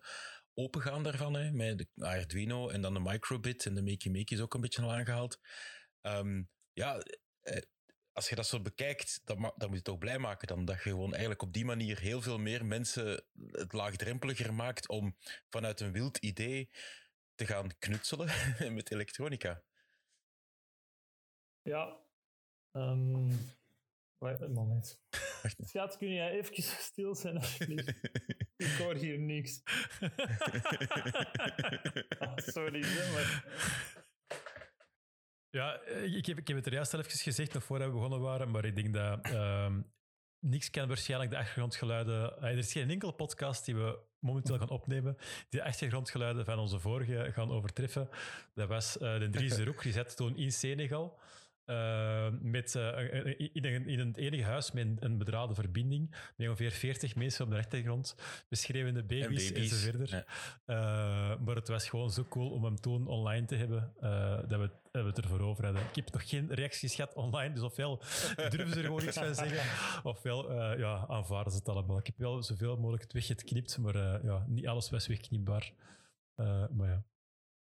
[0.53, 4.43] opengaan daarvan, hè, met de Arduino en dan de microbit en de Makey Makey is
[4.43, 5.39] ook een beetje al aangehaald.
[6.01, 6.99] Um, ja,
[7.41, 7.61] eh,
[8.15, 10.89] als je dat zo bekijkt, dan, dan moet je toch blij maken dan dat je
[10.89, 15.15] gewoon eigenlijk op die manier heel veel meer mensen het laagdrempeliger maakt om
[15.49, 16.69] vanuit een wild idee
[17.35, 18.29] te gaan knutselen
[18.75, 19.63] met elektronica.
[21.61, 21.97] Ja.
[22.71, 23.53] Um,
[24.19, 24.99] een moment.
[25.63, 27.93] Schat, kun jij even stil zijn alsjeblieft?
[28.57, 29.61] Ik hoor hier niks.
[32.19, 32.81] oh, sorry,
[33.13, 34.03] maar...
[35.55, 38.19] Ja, eh, ik heb, ik heb het er juist zelf gezegd, nog voordat we begonnen
[38.19, 39.73] waren, maar ik denk dat uh,
[40.39, 42.41] niks kan waarschijnlijk de achtergrondgeluiden...
[42.41, 45.17] er is geen enkele podcast die we momenteel gaan opnemen
[45.49, 48.09] die de achtergrondgeluiden van onze vorige gaan overtreffen.
[48.53, 51.19] Dat was uh, de Dries de Roek, die zat toen in Senegal.
[51.65, 52.99] Uh, met, uh,
[53.37, 57.45] in, een, in een enige huis met een, een bedraden verbinding, met ongeveer 40 mensen
[57.45, 58.15] op de achtergrond,
[58.49, 59.71] beschreven baby's, en, baby's.
[59.71, 60.09] en zo verder.
[60.09, 60.25] Ja.
[61.33, 63.93] Uh, maar het was gewoon zo cool om hem toen online te hebben,
[64.47, 65.83] dat, we, dat we het ervoor over hadden.
[65.83, 67.97] Ik heb nog geen reacties gehad online, dus ofwel
[68.49, 71.97] durven ze er gewoon iets van zeggen, ofwel ja, aanvaarden ze het allemaal.
[71.97, 75.71] Ik heb wel zoveel mogelijk het weggeknipt, maar ja, niet alles was wegknipbaar.
[76.71, 77.03] maar ja.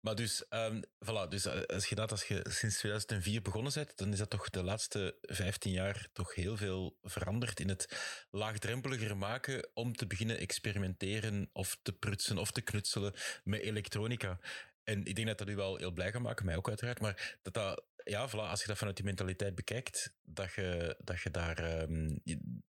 [0.00, 3.96] Maar dus, um, voilà, dus eh, als je dat als je sinds 2004 begonnen bent,
[3.96, 7.98] dan is dat toch de laatste 15 jaar toch heel veel veranderd in het
[8.30, 14.38] laagdrempeliger maken om te beginnen experimenteren of te prutsen of te knutselen met elektronica.
[14.84, 17.38] En ik denk dat dat u wel heel blij gaat maken, mij ook uiteraard, maar
[17.42, 21.82] dat dat, ja, als je dat vanuit die mentaliteit bekijkt, dat je, dat je daar,
[21.82, 22.20] um,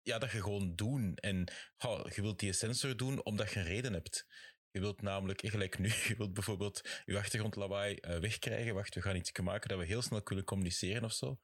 [0.03, 1.15] ja, dat je gewoon doen.
[1.15, 4.25] En oh, je wilt die sensor doen omdat je een reden hebt
[4.71, 8.73] Je wilt namelijk, eh, gelijk nu, je wilt bijvoorbeeld je achtergrondlawaai uh, wegkrijgen.
[8.73, 11.39] Wacht, we gaan iets maken dat we heel snel kunnen communiceren of zo.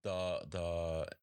[0.00, 1.16] Dat, dat...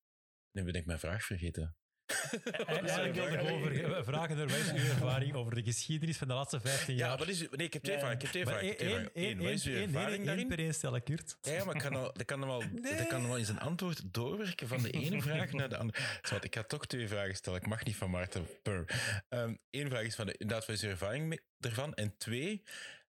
[0.51, 1.75] Nu ben ik mijn vraag vergeten.
[2.65, 6.95] Eigenlijk over, we vragen er is uw ervaring over de geschiedenis van de laatste 15
[6.95, 7.09] jaar.
[7.09, 8.15] Ja, wat is, nee, ik heb twee vragen.
[8.15, 9.09] Ik heb twee vragen.
[9.13, 10.47] Eén, wat is uw ervaring daarin?
[10.47, 11.37] per één stellen, Kurt.
[11.41, 14.13] Ja, maar ik kan, al, dat kan hem wel, dat kan hem in zijn antwoord
[14.13, 15.97] doorwerken van de ene vraag naar de andere.
[16.41, 17.59] Ik ga toch twee vragen stellen.
[17.59, 18.47] Ik mag niet van Maarten.
[18.63, 21.93] Eén um, vraag is van, de, inderdaad, wat is uw ervaring ervan?
[21.93, 22.63] En twee,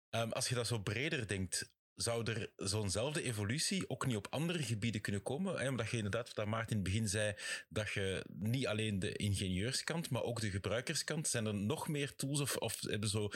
[0.10, 4.64] um, als je dat zo breder denkt, zou er zo'nzelfde evolutie ook niet op andere
[4.64, 5.68] gebieden kunnen komen?
[5.68, 7.36] Omdat je inderdaad, wat Maarten in het begin zei,
[7.70, 12.40] dat je niet alleen de ingenieurskant, maar ook de gebruikerskant, zijn er nog meer tools
[12.40, 13.30] of, of hebben zo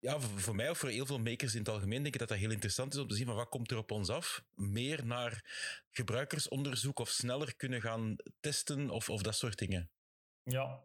[0.00, 2.38] ja, voor mij of voor heel veel makers in het algemeen denk ik dat dat
[2.38, 4.44] heel interessant is om te zien van wat komt er op ons af.
[4.54, 5.44] Meer naar
[5.90, 9.90] gebruikersonderzoek of sneller kunnen gaan testen of, of dat soort dingen.
[10.42, 10.80] Ja,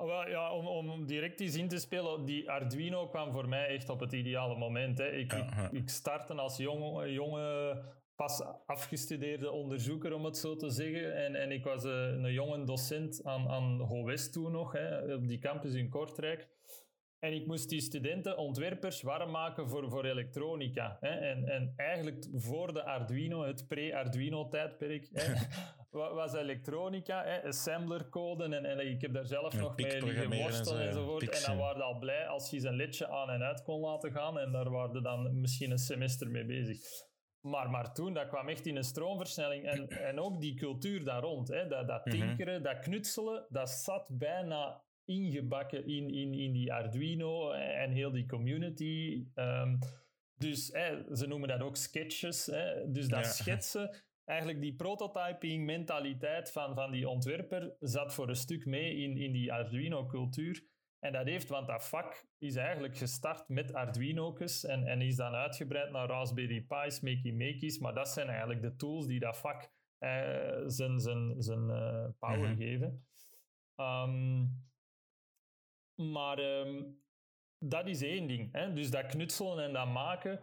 [0.00, 3.88] Oh, ja, om, om direct eens in te spelen, die Arduino kwam voor mij echt
[3.88, 4.98] op het ideale moment.
[4.98, 5.10] Hè.
[5.10, 7.82] Ik, ik, ik startte als jonge, jonge,
[8.16, 11.14] pas afgestudeerde onderzoeker, om het zo te zeggen.
[11.16, 15.14] En, en ik was een, eh, een jonge docent aan, aan HoWest toen nog, hè,
[15.14, 16.48] op die campus in Kortrijk.
[17.18, 20.96] En ik moest die studenten, ontwerpers, warm maken voor, voor elektronica.
[21.00, 21.08] Hè.
[21.08, 25.10] En, en eigenlijk voor de Arduino, het pre-Arduino-tijdperk,
[25.90, 28.44] was elektronica, hè, assemblercode.
[28.44, 31.28] En, en ik heb daar zelf nog mee geworsteld en, enzovoort.
[31.28, 34.38] En dan waren al blij als je zijn ledje aan en uit kon laten gaan.
[34.38, 36.78] En daar waren dan misschien een semester mee bezig.
[37.40, 39.64] Maar, maar toen, dat kwam echt in een stroomversnelling.
[39.64, 42.18] En, en ook die cultuur daar rond, hè, dat, dat mhm.
[42.18, 48.26] tinkeren, dat knutselen, dat zat bijna ingebakken in, in, in die Arduino en heel die
[48.26, 49.26] community.
[49.34, 49.78] Um,
[50.36, 52.46] dus hè, ze noemen dat ook sketches.
[52.46, 58.36] Hè, dus dat schetsen, eigenlijk die prototyping mentaliteit van, van die ontwerper zat voor een
[58.36, 60.62] stuk mee in, in die Arduino-cultuur.
[60.98, 65.34] En dat heeft, want dat vak is eigenlijk gestart met Arduino's en, en is dan
[65.34, 67.78] uitgebreid naar Raspberry Pi's, Makey Makeys.
[67.78, 72.48] Maar dat zijn eigenlijk de tools die dat vak eh, zijn, zijn, zijn uh, power
[72.48, 72.56] -hmm.
[72.56, 73.06] geven.
[73.76, 74.68] Um,
[75.94, 77.02] maar um,
[77.58, 78.52] dat is één ding.
[78.52, 78.72] Hè?
[78.72, 80.40] Dus dat knutselen en dat maken.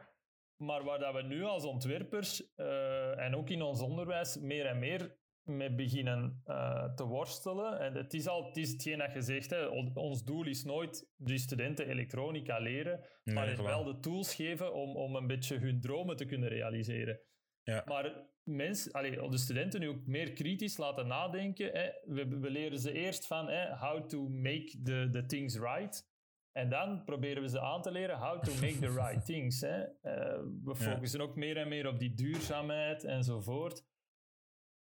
[0.57, 4.79] Maar waar dat we nu als ontwerpers uh, en ook in ons onderwijs meer en
[4.79, 7.79] meer mee beginnen uh, te worstelen.
[7.79, 9.49] En het is al het is hetgeen dat je zegt.
[9.49, 14.73] Hè, ons doel is nooit de studenten elektronica leren, nee, maar wel de tools geven
[14.73, 17.19] om, om een beetje hun dromen te kunnen realiseren.
[17.63, 17.83] Ja.
[17.85, 21.69] Maar mensen, allee, de studenten nu ook meer kritisch laten nadenken.
[21.71, 21.89] Hè.
[22.05, 26.15] We, we, leren ze eerst van hè, how to make the, the things right.
[26.57, 29.61] En dan proberen we ze aan te leren how to make the right things.
[29.61, 29.81] Hè.
[29.81, 33.85] Uh, we focussen ook meer en meer op die duurzaamheid enzovoort.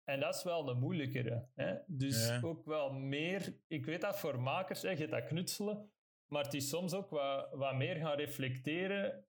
[0.04, 1.48] En dat is wel de moeilijkere.
[1.56, 1.76] Hè.
[1.88, 2.40] Dus ja.
[2.44, 3.58] ook wel meer...
[3.68, 5.92] Ik weet dat voor makers, hè, je dat knutselen,
[6.32, 9.26] maar het is soms ook wat, wat meer gaan reflecteren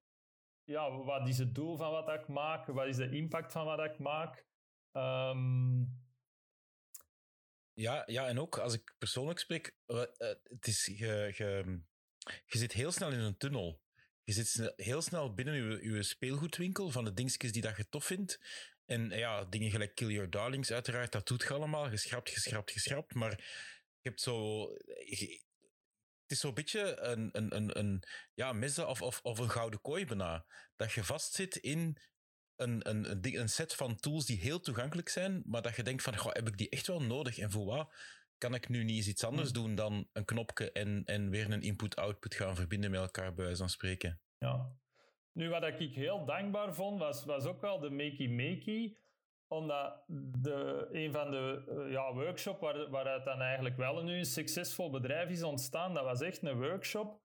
[0.66, 2.66] ja, wat is het doel van wat ik maak?
[2.66, 4.46] Wat is de impact van wat ik maak?
[4.92, 6.04] Um...
[7.72, 9.98] Ja, ja, en ook als ik persoonlijk spreek, uh,
[10.42, 11.80] het is, je, je,
[12.46, 13.80] je zit heel snel in een tunnel.
[14.22, 18.40] Je zit heel snel binnen je, speelgoedwinkel van de dingetjes die dat je tof vindt.
[18.84, 21.88] En ja, dingen gelijk Kill Your Darlings, uiteraard, dat doet je allemaal.
[21.88, 23.14] Geschrapt, geschrapt, geschrapt.
[23.14, 23.30] Maar
[24.00, 24.68] je hebt zo
[26.26, 28.02] het is zo'n beetje een, een, een, een
[28.34, 30.46] ja, mes of, of, of een gouden kooi bijna.
[30.76, 31.98] Dat je vastzit in
[32.56, 36.02] een, een, een, een set van tools die heel toegankelijk zijn, maar dat je denkt
[36.02, 37.38] van, heb ik die echt wel nodig?
[37.38, 37.92] En voor wat
[38.38, 39.62] kan ik nu niet eens iets anders hmm.
[39.62, 43.60] doen dan een knopje en, en weer een input-output gaan verbinden met elkaar, bij wijze
[43.60, 44.20] van spreken?
[44.38, 44.72] Ja.
[45.32, 48.96] Nu, wat ik heel dankbaar vond, was, was ook wel de Makey Makey
[49.48, 50.04] omdat
[50.38, 54.90] de, een van de uh, ja, workshops waar, waaruit dan eigenlijk wel nu een succesvol
[54.90, 57.20] bedrijf is ontstaan, dat was echt een workshop,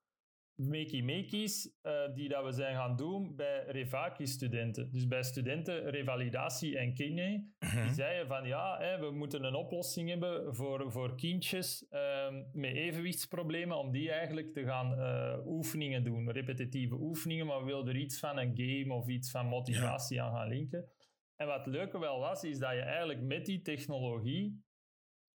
[0.67, 4.91] Makey Makeys, uh, die dat we zijn gaan doen bij Revaki-studenten.
[4.91, 7.50] Dus bij studenten revalidatie en kine.
[7.60, 7.93] Die mhm.
[7.93, 13.78] zeiden van ja, hè, we moeten een oplossing hebben voor, voor kindjes uh, met evenwichtsproblemen,
[13.78, 18.19] om die eigenlijk te gaan uh, oefeningen doen, repetitieve oefeningen, maar we wilden er iets
[18.19, 20.24] van een game of iets van motivatie ja.
[20.24, 20.89] aan gaan linken.
[21.36, 24.63] En wat het leuke wel was, is dat je eigenlijk met die technologie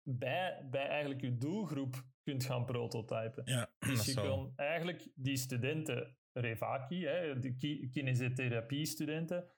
[0.02, 3.42] bij, bij eigenlijk je doelgroep kunt gaan prototypen.
[3.44, 7.56] Ja, dus je kan eigenlijk die studenten, Revaki, hè, de
[7.92, 9.50] kinesiotherapie-studenten,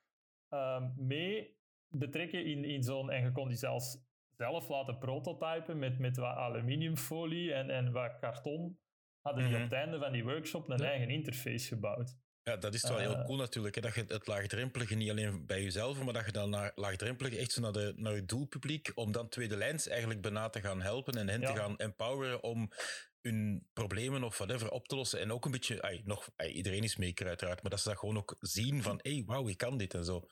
[0.49, 1.57] um, mee
[1.89, 3.11] betrekken in, in zo'n...
[3.11, 8.19] En je kon die zelfs zelf laten prototypen met, met wat aluminiumfolie en, en wat
[8.19, 8.79] karton.
[9.21, 9.65] Hadden die mm -hmm.
[9.65, 12.17] op het einde van die workshop een eigen interface gebouwd.
[12.51, 13.25] Ja, dat is wel heel eh.
[13.25, 13.75] cool natuurlijk.
[13.75, 13.81] Hè?
[13.81, 17.53] Dat je het laagdrempelige niet alleen bij jezelf, maar dat je dan naar laagdrempelig echt
[17.53, 21.15] zo naar, de, naar je doelpubliek, om dan tweede lijns eigenlijk bijna te gaan helpen
[21.15, 22.71] en hen te gaan empoweren om
[23.21, 25.21] hun problemen of whatever op te lossen.
[25.21, 27.99] En ook een beetje, ay, nog, ay, iedereen is maker uiteraard, maar dat ze dat
[27.99, 30.29] gewoon ook zien van, hé, hey, wauw, ik kan dit en zo.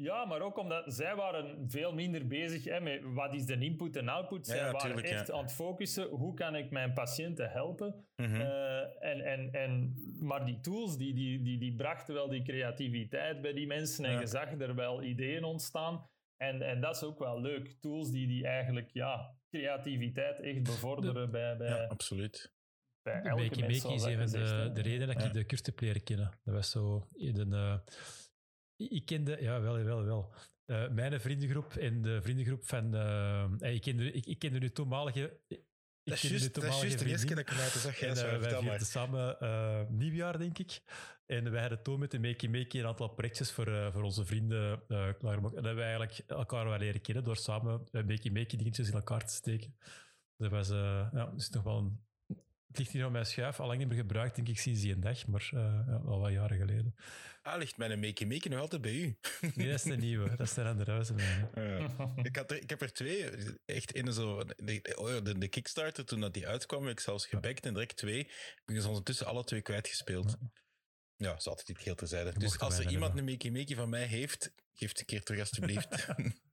[0.00, 3.96] Ja, maar ook omdat zij waren veel minder bezig hè, met wat is de input
[3.96, 4.46] en output.
[4.46, 5.34] Zij Ja, waren tuurlijk, echt ja.
[5.34, 8.06] aan het focussen, hoe kan ik mijn patiënten helpen?
[8.16, 8.34] Mhm.
[8.34, 13.40] Eh, en, en, en, maar die tools, die, die, die, die brachten wel die creativiteit
[13.40, 14.20] bij die mensen en Ja.
[14.20, 16.06] je zag er wel ideeën ontstaan.
[16.36, 17.76] En, en dat is ook wel leuk.
[17.80, 22.52] Tools die, die eigenlijk ja, creativiteit echt bevorderen bij, bij, ja, absoluut.
[23.02, 23.42] bij De elke.
[23.42, 25.32] Makey is gezegd, de, de redenen dat ik Ja.
[25.32, 26.38] de Kurt heb leren kennen.
[26.44, 27.80] Dat was zo in een...
[28.78, 29.36] ik kende...
[29.40, 30.34] Ja, wel, wel, wel.
[30.64, 32.94] Eh, mijn vriendengroep en de vriendengroep van...
[32.94, 35.40] eh, ik, kende, ik, ik kende nu toenmalige...
[35.48, 35.60] Ik
[36.02, 38.00] Dat is juist dat is de eerste keer dat ik hem uit de zag.
[38.00, 39.36] En eh, wij vierden samen
[39.90, 40.80] nieuwjaar, denk ik.
[41.26, 44.82] En wij hadden toen met de Makey Makey een aantal projectjes voor, voor onze vrienden
[45.18, 45.54] klaargemaakt.
[45.56, 48.94] En dat hebben we eigenlijk elkaar wel leren kennen door samen Makey Makey dingetjes in
[48.94, 49.76] elkaar te steken.
[50.36, 52.06] Dat was ja, dus nog wel een...
[52.68, 54.92] Het ligt hier op mijn schuif, al lang niet meer gebruikt, denk ik, sinds die
[54.92, 56.94] een dag, maar eh, al wat jaren geleden.
[57.42, 59.18] Ah, ligt mijn Makey Makey nog altijd bij u?
[59.54, 61.16] Nee, dat is de nieuwe, dat is de andere huizen.
[61.54, 61.90] Ja.
[62.22, 63.30] ik, had er, ik heb er twee,
[63.64, 67.26] echt in zo, de, oh de, de Kickstarter, toen dat die uitkwam, heb ik zelfs
[67.26, 68.18] gebackt en direct twee.
[68.18, 70.36] Ik ben ze ondertussen alle twee kwijtgespeeld.
[71.16, 72.30] Ja, dat is altijd niet heel terzijde.
[72.32, 73.18] Je Dus als er iemand hebben.
[73.18, 75.88] een Makey Makey van mij heeft, geef het een keer terug alsjeblieft.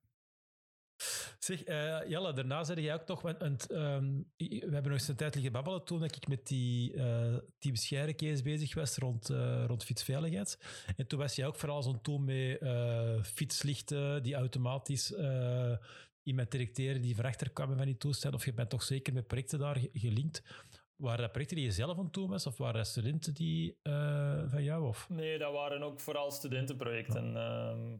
[1.46, 3.06] Zeg, eh, Jelle, daarna zei jij ook
[3.40, 7.36] want, ehm, we hebben nog eens een tijd liggen babbelen toen ik met die eh
[7.60, 10.60] Team Scheire-case bezig was rond, eh, rond fietsveiligheid.
[10.98, 12.60] En toen was jij ook vooral zo'n tool met
[13.24, 15.14] fietslichten die automatisch
[16.24, 18.34] iemand detecteren die van kwamen van die toestand.
[18.34, 20.44] Of je bent toch zeker met projecten daar ge- gelinkt.
[20.96, 22.46] Waren dat projecten die je zelf aan doen was?
[22.48, 23.78] Of waren dat studenten die
[24.50, 24.88] van jou?
[24.88, 25.10] Of?
[25.10, 27.36] Nee, dat waren ook vooral studentenprojecten.
[27.38, 27.98] Ehm,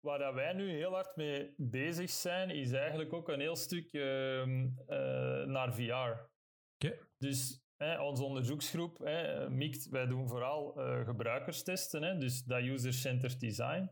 [0.00, 3.92] waar dat wij nu heel hard mee bezig zijn, is eigenlijk ook een heel stuk
[3.92, 6.28] ehm, eh, naar VR.
[7.16, 13.40] Dus hè, onze onderzoeksgroep, hè, MICT, wij doen vooral eh, gebruikerstesten, hè, dus dat user-centered
[13.40, 13.90] design.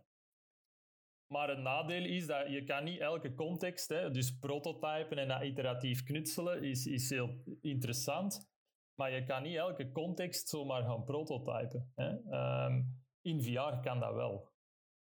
[1.33, 5.43] Maar het nadeel is dat je kan niet elke context, hè, dus prototypen en dat
[5.43, 8.49] iteratief knutselen is, is heel interessant,
[8.95, 11.93] maar je kan niet elke context zomaar gaan prototypen.
[11.95, 12.17] Hè.
[12.31, 12.83] Ehm,
[13.21, 14.53] in VR kan dat wel.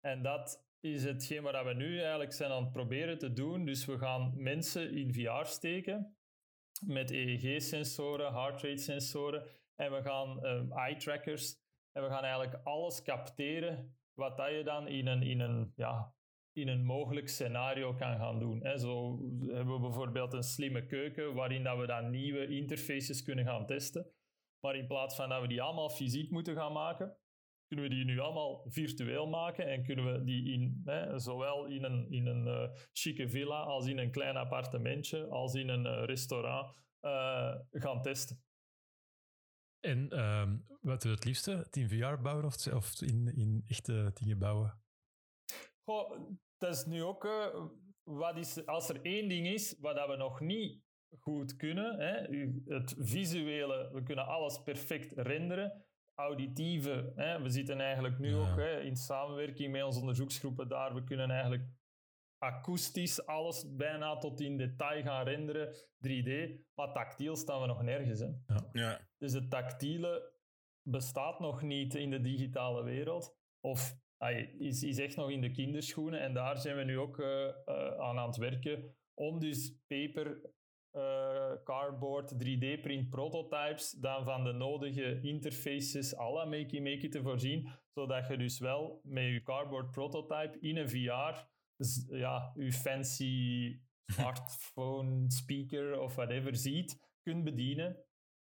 [0.00, 3.64] En dat is hetgeen wat we nu eigenlijk zijn aan het proberen te doen.
[3.64, 6.16] Dus we gaan mensen in VR steken
[6.86, 11.56] met EEG-sensoren, heart rate sensoren en we gaan ehm, eye trackers
[11.92, 16.14] en we gaan eigenlijk alles capteren wat dat je dan in een, in een, ja,
[16.52, 18.62] in een mogelijk scenario kan gaan doen.
[18.62, 18.78] Hè.
[18.78, 23.66] Zo hebben we bijvoorbeeld een slimme keuken waarin dat we dan nieuwe interfaces kunnen gaan
[23.66, 24.12] testen.
[24.60, 27.16] Maar in plaats van dat we die allemaal fysiek moeten gaan maken,
[27.72, 31.84] kunnen we die nu allemaal virtueel maken en kunnen we die in, hè, zowel in
[31.84, 36.04] een, in een eh, chique villa als in een klein appartementje als in een eh,
[36.04, 38.42] restaurant eh, gaan testen.
[39.80, 41.50] En ehm, wat je het liefste?
[41.50, 44.82] Het in VR bouwen of, of in, in echte dingen bouwen?
[45.84, 46.20] Goh,
[46.58, 47.28] dat is nu ook...
[48.02, 50.80] wat is, als er één ding is wat dat we nog niet
[51.18, 52.14] goed kunnen, hè,
[52.74, 55.84] het visuele, we kunnen alles perfect renderen.
[56.22, 58.36] Auditieve, hè, we zitten eigenlijk nu Ja.
[58.36, 61.64] ook hè, in samenwerking met onze onderzoeksgroepen daar, we kunnen eigenlijk
[62.38, 66.30] akoestisch alles bijna tot in detail gaan renderen, 3D,
[66.74, 68.20] maar tactiel staan we nog nergens.
[68.20, 68.28] Hè.
[68.72, 69.00] ja.
[69.18, 70.32] Dus het tactiele
[70.88, 73.36] bestaat nog niet in de digitale wereld.
[73.60, 73.94] Of
[74.58, 76.20] is, is echt nog in de kinderschoenen.
[76.20, 78.96] En daar zijn we nu ook eh, eh, aan aan het werken.
[79.14, 80.40] Om dus paper,
[80.92, 87.68] eh, cardboard, 3D-print prototypes dan van de nodige interfaces à la Makey Makey te voorzien.
[87.94, 91.50] Zodat je dus wel met je cardboard prototype in een VR
[92.08, 98.04] ja, je fancy smartphone, speaker of whatever ziet, kunt bedienen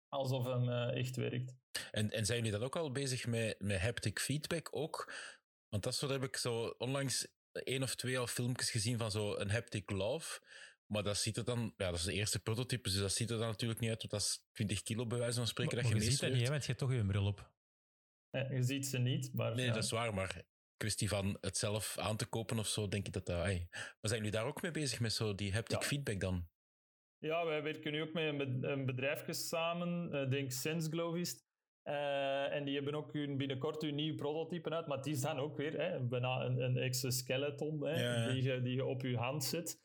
[0.09, 1.55] alsof hem eh, echt werkt.
[1.91, 5.13] En, en zijn jullie dan ook al bezig met, met haptic feedback ook?
[5.69, 9.37] Want dat soort heb ik zo onlangs één of twee al filmpjes gezien van zo
[9.37, 10.41] een haptic love.
[10.93, 13.39] Maar dat ziet er dan, ja, dat is de eerste prototype, dus dat ziet er
[13.39, 15.93] dan natuurlijk niet uit, want dat is 20 kilo bij wijze van spreken Maar, dat
[15.93, 17.51] maar je je ziet dat niet, hè, want je hebt toch je bril op.
[18.31, 19.73] Eh, je ziet ze niet, maar Nee, ja.
[19.73, 20.43] dat is waar, maar
[20.77, 23.37] kwestie van het zelf aan te kopen of zo, denk ik dat dat...
[23.39, 23.69] Maar
[24.01, 25.87] zijn jullie daar ook mee bezig met zo die haptic Ja.
[25.87, 26.49] feedback dan?
[27.19, 31.31] Ja, wij werken nu ook met een, bed- een bedrijfje samen, eh denk SenseGlow is
[31.31, 31.49] het.
[31.83, 35.39] Eh, en die hebben ook hun, binnenkort hun nieuwe prototype uit, maar het is dan
[35.39, 38.33] ook weer hè, bijna een, een exoskeleton hè, Ja, ja.
[38.33, 39.81] Die, je, die je op je hand zet.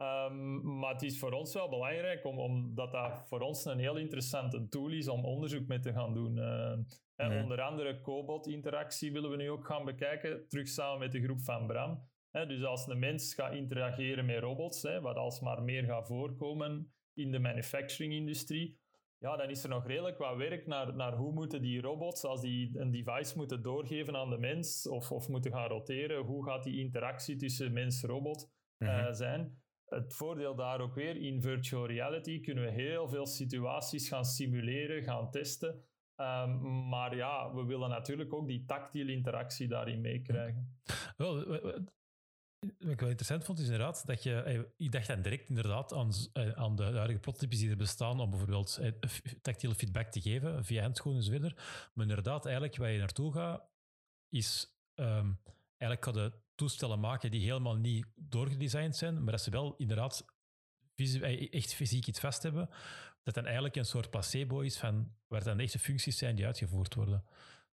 [0.00, 3.96] Ehm, maar het is voor ons wel belangrijk, om, omdat dat voor ons een heel
[3.96, 6.38] interessante tool is om onderzoek mee te gaan doen.
[6.38, 6.76] Eh,
[7.16, 7.42] hè, Mhm.
[7.42, 11.66] Onder andere cobot-interactie willen we nu ook gaan bekijken, terug samen met de groep van
[11.66, 12.08] Bram.
[12.30, 16.92] Hè, dus als een mens gaat interageren met robots, hè, wat alsmaar meer gaat voorkomen
[17.14, 18.78] in de manufacturing-industrie,
[19.18, 22.40] ja, dan is er nog redelijk wat werk naar, naar hoe moeten die robots, als
[22.40, 26.62] die een device moeten doorgeven aan de mens of, of moeten gaan roteren, hoe gaat
[26.62, 29.59] die interactie tussen mens-robot uh, zijn?
[29.90, 35.02] Het voordeel daar ook weer, in virtual reality kunnen we heel veel situaties gaan simuleren,
[35.02, 35.84] gaan testen.
[36.16, 40.80] Um, maar ja, we willen natuurlijk ook die tactiele interactie daarin meekrijgen.
[41.16, 41.58] Wel,
[42.60, 44.42] wat ik wel interessant vond, is inderdaad dat je...
[44.42, 48.20] Eh, ik dacht dan direct inderdaad aan, eh, aan de huidige prototypes die er bestaan
[48.20, 48.92] om bijvoorbeeld eh,
[49.42, 51.54] tactiele feedback te geven via handschoenen en zo verder.
[51.94, 53.68] Maar inderdaad, eigenlijk waar je naartoe gaat,
[54.28, 55.40] is um,
[55.76, 60.24] eigenlijk ga de toestellen maken die helemaal niet doorgedesigned zijn, maar dat ze wel inderdaad
[61.50, 62.68] echt fysiek iets vast hebben,
[63.22, 66.94] dat dan eigenlijk een soort placebo is van waar dan echte functies zijn die uitgevoerd
[66.94, 67.24] worden.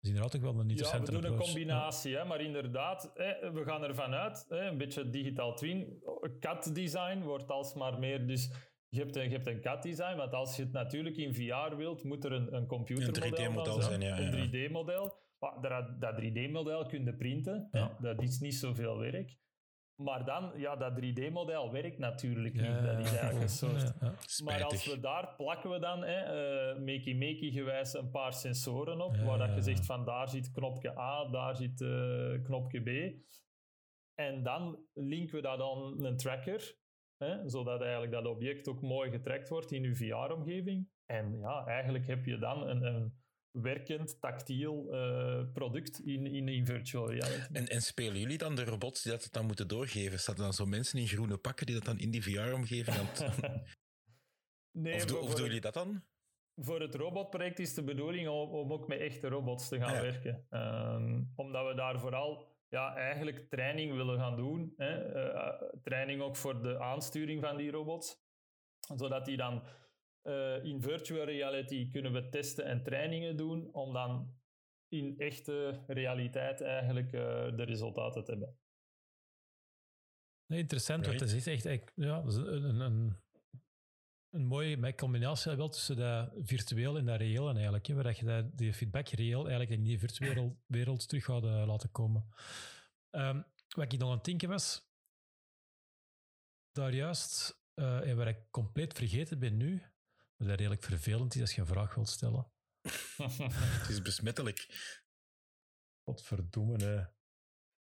[0.00, 3.52] Dus inderdaad ook wel een interessante Ja, we doen een combinatie, hè, maar inderdaad, hè,
[3.52, 6.02] we gaan ervan uit, hè, een beetje digital twin.
[6.40, 8.50] CAD-design wordt alsmaar meer, dus
[8.88, 12.04] je hebt een, je hebt een CAD-design, want als je het natuurlijk in VR wilt,
[12.04, 14.00] moet er een, een computermodel een 3D-model zijn.
[14.00, 15.20] Ja, een 3D-model.
[15.60, 17.96] Dat, dat 3D-model kun je printen, ja.
[18.00, 19.40] dat is niet zoveel werk.
[19.94, 22.82] Maar dan, ja, dat 3D-model werkt natuurlijk niet.
[22.82, 24.00] dat is eigenlijk een soort.
[24.44, 26.20] Maar als we daar plakken we dan, hè,
[26.74, 30.98] uh, makey-makey gewijs, een paar sensoren op, waar dat je zegt van daar zit knopje
[30.98, 33.20] A, daar zit uh, knopje B.
[34.14, 36.76] En dan linken we dat aan een tracker,
[37.16, 40.88] hè, zodat eigenlijk dat object ook mooi getrackt wordt in uw VR-omgeving.
[41.06, 43.21] En ja, eigenlijk heb je dan een, een
[43.52, 47.52] werkend, tactiel uh, product in, in, in virtual reality.
[47.52, 50.18] En, en spelen jullie dan de robots die dat dan moeten doorgeven?
[50.18, 52.96] Staan er dan zo mensen in groene pakken die dat dan in die VR-omgeving
[54.72, 56.02] nee, Of, do, of doen jullie dat dan?
[56.56, 60.46] Voor het robotproject is de bedoeling om, om ook met echte robots te gaan werken.
[60.50, 64.74] Um, omdat we daar vooral ja, eigenlijk training willen gaan doen.
[64.76, 65.14] Hè?
[65.14, 68.20] Uh, training ook voor de aansturing van die robots.
[68.96, 69.62] Zodat die dan
[70.22, 74.40] uh, in virtual reality kunnen we testen en trainingen doen om dan
[74.88, 77.20] in echte realiteit eigenlijk uh,
[77.56, 78.56] de resultaten te hebben.
[80.46, 83.16] Interessant, want is echt, ja, een, een,
[84.30, 88.58] een, mooie combinatie wel tussen dat virtueel en dat reëel eigenlijk, hè, waar je dat,
[88.58, 92.28] die feedback reëel eigenlijk in die virtuele wereld terug gaat uh, laten komen.
[93.10, 94.90] Um, wat ik nog aan het denken was,
[96.72, 99.82] daar juist, en waar ik compleet vergeten ben nu,
[100.42, 102.52] wat dat redelijk vervelend is als je een vraag wilt stellen.
[103.80, 104.66] het is besmettelijk.
[106.02, 107.14] Wat verdoemen,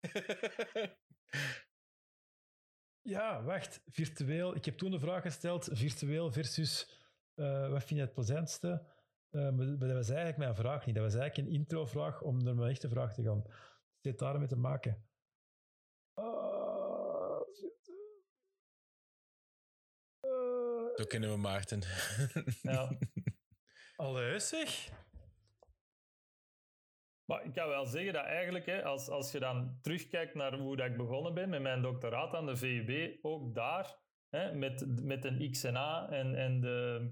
[3.16, 3.82] ja, wacht.
[3.86, 4.55] Virtueel.
[4.55, 6.89] Ik heb toen de vraag gesteld: virtueel versus
[7.36, 8.97] uh, wat vind je het plezantste?
[9.30, 10.95] Uh, maar dat was eigenlijk mijn vraag niet.
[10.95, 13.43] Dat was eigenlijk een intro-vraag om naar mijn echte vraag te gaan.
[13.43, 15.07] Het heeft daarmee te maken.
[21.00, 21.82] Zo kennen we Maarten.
[22.62, 22.97] Ja.
[23.95, 24.89] Allee, zeg.
[27.26, 30.76] Maar ik kan wel zeggen dat eigenlijk, hè, als, als je dan terugkijkt naar hoe
[30.76, 33.97] dat ik begonnen ben met mijn doctoraat aan de VUB, ook daar,
[34.30, 37.12] hè, met, met een XNA en, en de,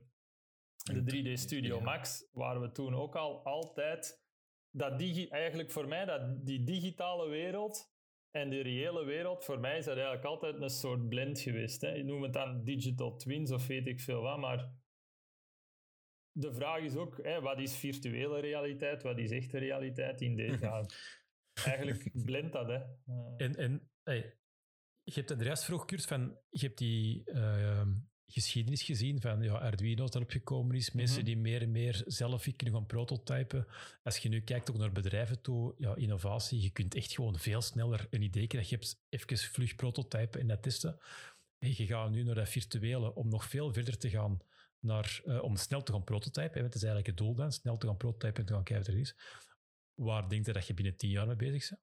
[0.78, 4.24] de 3D Studio Max, waren we toen ook al altijd,
[4.70, 7.97] dat digi eigenlijk voor mij, dat die digitale wereld,
[8.40, 11.82] en de reële wereld, voor mij is dat eigenlijk altijd een soort blend geweest.
[11.82, 11.94] Hè.
[11.94, 14.72] Ik noem het dan digital twins of weet ik veel wat, maar
[16.32, 20.60] de vraag is ook, hè, wat is virtuele realiteit, wat is echte realiteit in deze?
[20.66, 20.86] Ja,
[21.64, 22.68] eigenlijk blendt dat.
[22.68, 22.80] Hè.
[23.38, 24.38] En, en hey,
[25.04, 27.88] je hebt Andreas vroeg, Kurt, van, je hebt die uh,
[28.28, 30.91] geschiedenis gezien van ja, Arduino dat erop gekomen is.
[30.91, 31.25] Mensen mhm.
[31.25, 33.67] die meer en meer zelf kunnen gaan prototypen.
[34.03, 37.61] Als je nu kijkt ook naar bedrijven toe, ja, innovatie, je kunt echt gewoon veel
[37.61, 38.69] sneller een idee krijgen.
[38.69, 40.99] Je hebt even vlug prototypen en dat testen.
[41.57, 44.39] En je gaat nu naar dat virtuele om nog veel verder te gaan
[44.80, 46.63] naar, uh, om snel te gaan prototypen.
[46.63, 48.95] Het is eigenlijk het doel dan, snel te gaan prototypen en te gaan kijken wat
[48.95, 49.15] er is.
[49.93, 51.82] Waar denk je dat je binnen tien jaar mee bezig bent?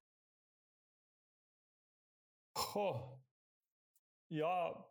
[2.52, 3.22] Goh.
[4.26, 4.86] Ja,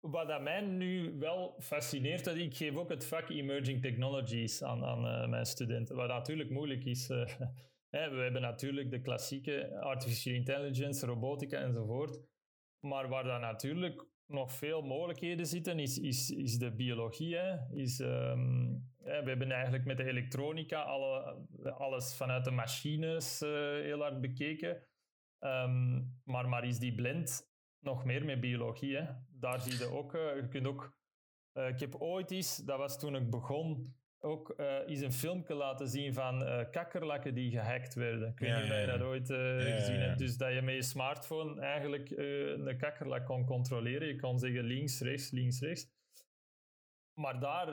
[0.00, 4.84] wat dat mij nu wel fascineert, dat ik geef ook het vak Emerging Technologies aan,
[4.84, 7.10] aan uh, mijn studenten, wat natuurlijk moeilijk is.
[7.10, 7.26] Uh,
[7.96, 12.20] hè, we hebben natuurlijk de klassieke artificial intelligence, robotica enzovoort.
[12.80, 17.36] Maar waar dan natuurlijk nog veel mogelijkheden zitten, is, is, is de biologie.
[17.70, 21.36] Is, um, hè, we hebben eigenlijk met de elektronica alle,
[21.78, 23.50] alles vanuit de machines uh,
[23.82, 24.82] heel hard bekeken.
[25.40, 28.96] Um, maar, maar is die blend nog meer met biologie.
[28.96, 29.04] Hè.
[29.40, 30.98] Daar zie je ook, uh, je kunt ook...
[31.54, 35.54] Uh, ik heb ooit eens, dat was toen ik begon, ook uh, eens een filmpje
[35.54, 38.28] laten zien van uh, kakkerlakken die gehackt werden.
[38.28, 40.18] Ik weet ja, niet of je dat ooit gezien hebt.
[40.18, 44.08] Dus dat je met je smartphone eigenlijk een kakkerlak kon controleren.
[44.08, 45.88] Je kon zeggen links, rechts, links, rechts.
[47.12, 47.72] Maar daar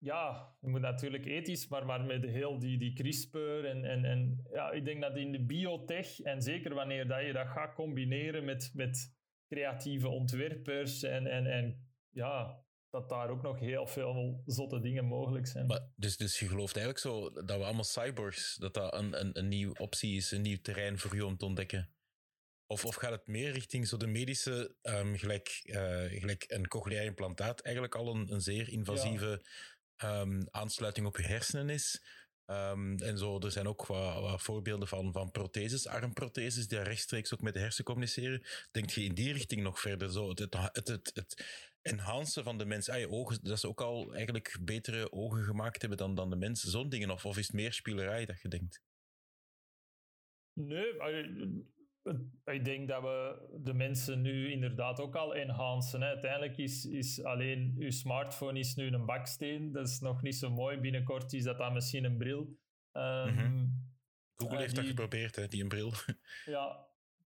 [0.00, 4.46] ja, je moet natuurlijk ethisch, maar, maar met heel die, die CRISPR en, en, en
[4.52, 8.44] ja, ik denk dat in de biotech, en zeker wanneer dat je dat gaat combineren
[8.44, 9.18] met, met
[9.50, 15.46] creatieve ontwerpers en, en, en ja, dat daar ook nog heel veel zotte dingen mogelijk
[15.46, 15.66] zijn.
[15.66, 19.38] Maar, dus, dus je gelooft eigenlijk zo dat we allemaal cyborgs, dat dat een, een,
[19.38, 21.94] een nieuwe optie is, een nieuw terrein voor u om te ontdekken?
[22.66, 25.74] Of, of gaat het meer richting zo de medische, um, gelijk, uh,
[26.20, 29.44] gelijk een cochleair implantaat, eigenlijk al een, een zeer invasieve
[29.96, 30.20] ja.
[30.20, 32.02] um, aansluiting op je hersenen is?
[32.50, 37.34] Um, en zo, er zijn ook wat, wat, voorbeelden van, van protheses, armprotheses, die rechtstreeks
[37.34, 38.42] ook met de hersen communiceren.
[38.70, 40.12] Denk je in die richting nog verder?
[40.12, 41.44] Zo, het, het, het, het
[41.82, 45.80] enhancen van de mens, ah, je ogen, dat ze ook al eigenlijk betere ogen gemaakt
[45.80, 47.10] hebben dan, dan de mensen, zo'n dingen?
[47.10, 48.80] Of, of is het meer spielerij dat je denkt?
[50.52, 50.96] Nee,
[52.44, 56.00] ik denk dat we de mensen nu inderdaad ook al enhancen.
[56.00, 56.06] Hè.
[56.06, 59.72] Uiteindelijk is, is alleen uw smartphone is nu een baksteen.
[59.72, 60.78] Dat is nog niet zo mooi.
[60.78, 62.58] Binnenkort is dat dan misschien een bril.
[62.92, 63.88] Um, mm-hmm.
[64.36, 65.92] Google uh, heeft die, dat geprobeerd, hè, die een bril.
[66.44, 66.86] ja,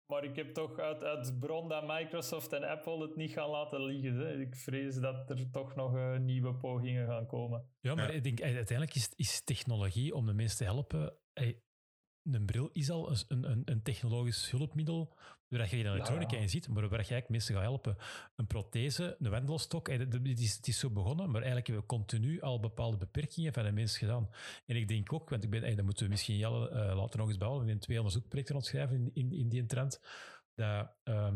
[0.07, 3.85] maar ik heb toch uit, uit bron dat Microsoft en Apple het niet gaan laten
[3.85, 4.17] liggen.
[4.17, 4.41] Hè.
[4.41, 7.69] Ik vrees dat er toch nog uh, nieuwe pogingen gaan komen.
[7.81, 8.17] Ja, maar ja.
[8.17, 11.17] ik denk uiteindelijk is, is technologie om de mensen te helpen
[12.23, 15.17] een bril is al een, een, een technologisch hulpmiddel
[15.49, 16.43] waar je geen elektronica ja.
[16.43, 17.97] in ziet, maar waar je eigenlijk mensen gaat helpen.
[18.37, 22.41] Een prothese, een wendelstok, het is, het is zo begonnen, maar eigenlijk hebben we continu
[22.41, 24.31] al bepaalde beperkingen van de mens gedaan.
[24.67, 27.29] En ik denk ook, want ik ben, dat moeten we misschien Jelle uh, later nog
[27.29, 30.01] eens bouwen, we hebben twee onderzoekprojecten ontschrijven in, in, in die trend,
[30.55, 30.95] dat...
[31.05, 31.35] Uh,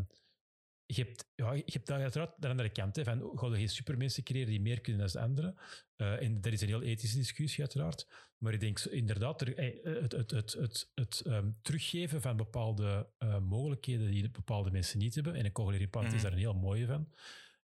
[0.87, 2.97] je hebt, ja, je hebt dan uiteraard de andere kant.
[2.97, 5.57] Hè, van, ga je geen supermensen creëren die meer kunnen dan anderen?
[5.97, 8.09] Uh, en dat is een heel ethische discussie, uiteraard.
[8.39, 13.39] Maar ik denk inderdaad, er, het, het, het, het, het um, teruggeven van bepaalde uh,
[13.39, 16.14] mogelijkheden die bepaalde mensen niet hebben, en een cochlear implant mm.
[16.14, 17.12] is daar een heel mooie van.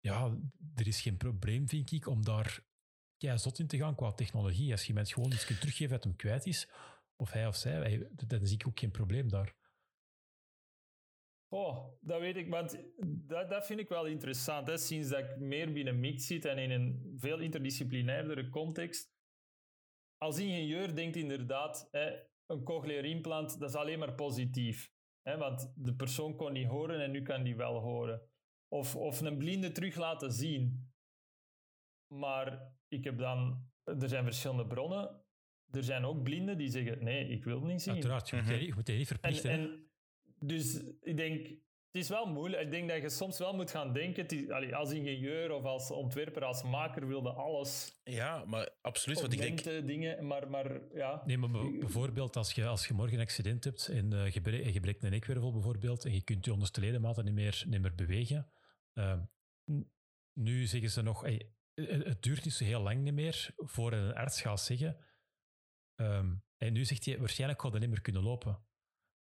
[0.00, 0.38] Ja,
[0.74, 2.60] er is geen probleem, vind ik, om daar
[3.18, 4.72] zot in te gaan qua technologie.
[4.72, 6.68] Als je mensen gewoon iets kunt teruggeven dat hem kwijt is,
[7.16, 9.56] of hij of zij, dan zie ik ook geen probleem daar.
[11.48, 14.66] Oh, dat weet ik, want dat, dat vind ik wel interessant.
[14.66, 14.76] Hè.
[14.76, 19.12] Sinds dat ik meer binnen mix zit en in een veel interdisciplinairdere context.
[20.16, 22.10] Als ingenieur denkt inderdaad, hè,
[22.46, 24.92] een cochlear implant, dat is alleen maar positief.
[25.22, 28.22] Hè, want de persoon kon niet horen en nu kan die wel horen.
[28.68, 30.92] Of, of een blinde terug laten zien.
[32.14, 35.22] Maar ik heb dan, er zijn verschillende bronnen.
[35.70, 37.92] Er zijn ook blinden die zeggen, nee, ik wil niet zien.
[37.92, 39.50] Uiteraard, je moet je, je, moet je niet verplichten.
[39.50, 39.87] En, en,
[40.40, 41.46] dus ik denk,
[41.90, 42.62] het is wel moeilijk.
[42.62, 46.44] Ik denk dat je soms wel moet gaan denken, is, als ingenieur of als ontwerper,
[46.44, 48.00] als maker wilde alles.
[48.04, 49.20] Ja, maar absoluut.
[49.20, 49.86] Want ik denk...
[49.86, 51.22] dingen, maar, maar ja.
[51.26, 54.72] Nee, maar bijvoorbeeld als je, als je morgen een accident hebt en uh, je, breekt,
[54.74, 57.94] je breekt een nekwervel bijvoorbeeld en je kunt je onderste ledematen niet meer, niet meer
[57.94, 58.50] bewegen.
[58.94, 59.20] Uh,
[60.32, 64.14] nu zeggen ze nog, hey, het duurt niet zo heel lang niet meer voor een
[64.14, 64.96] arts gaat zeggen.
[66.00, 68.66] Um, en nu zegt hij, waarschijnlijk gaat hij niet meer kunnen lopen.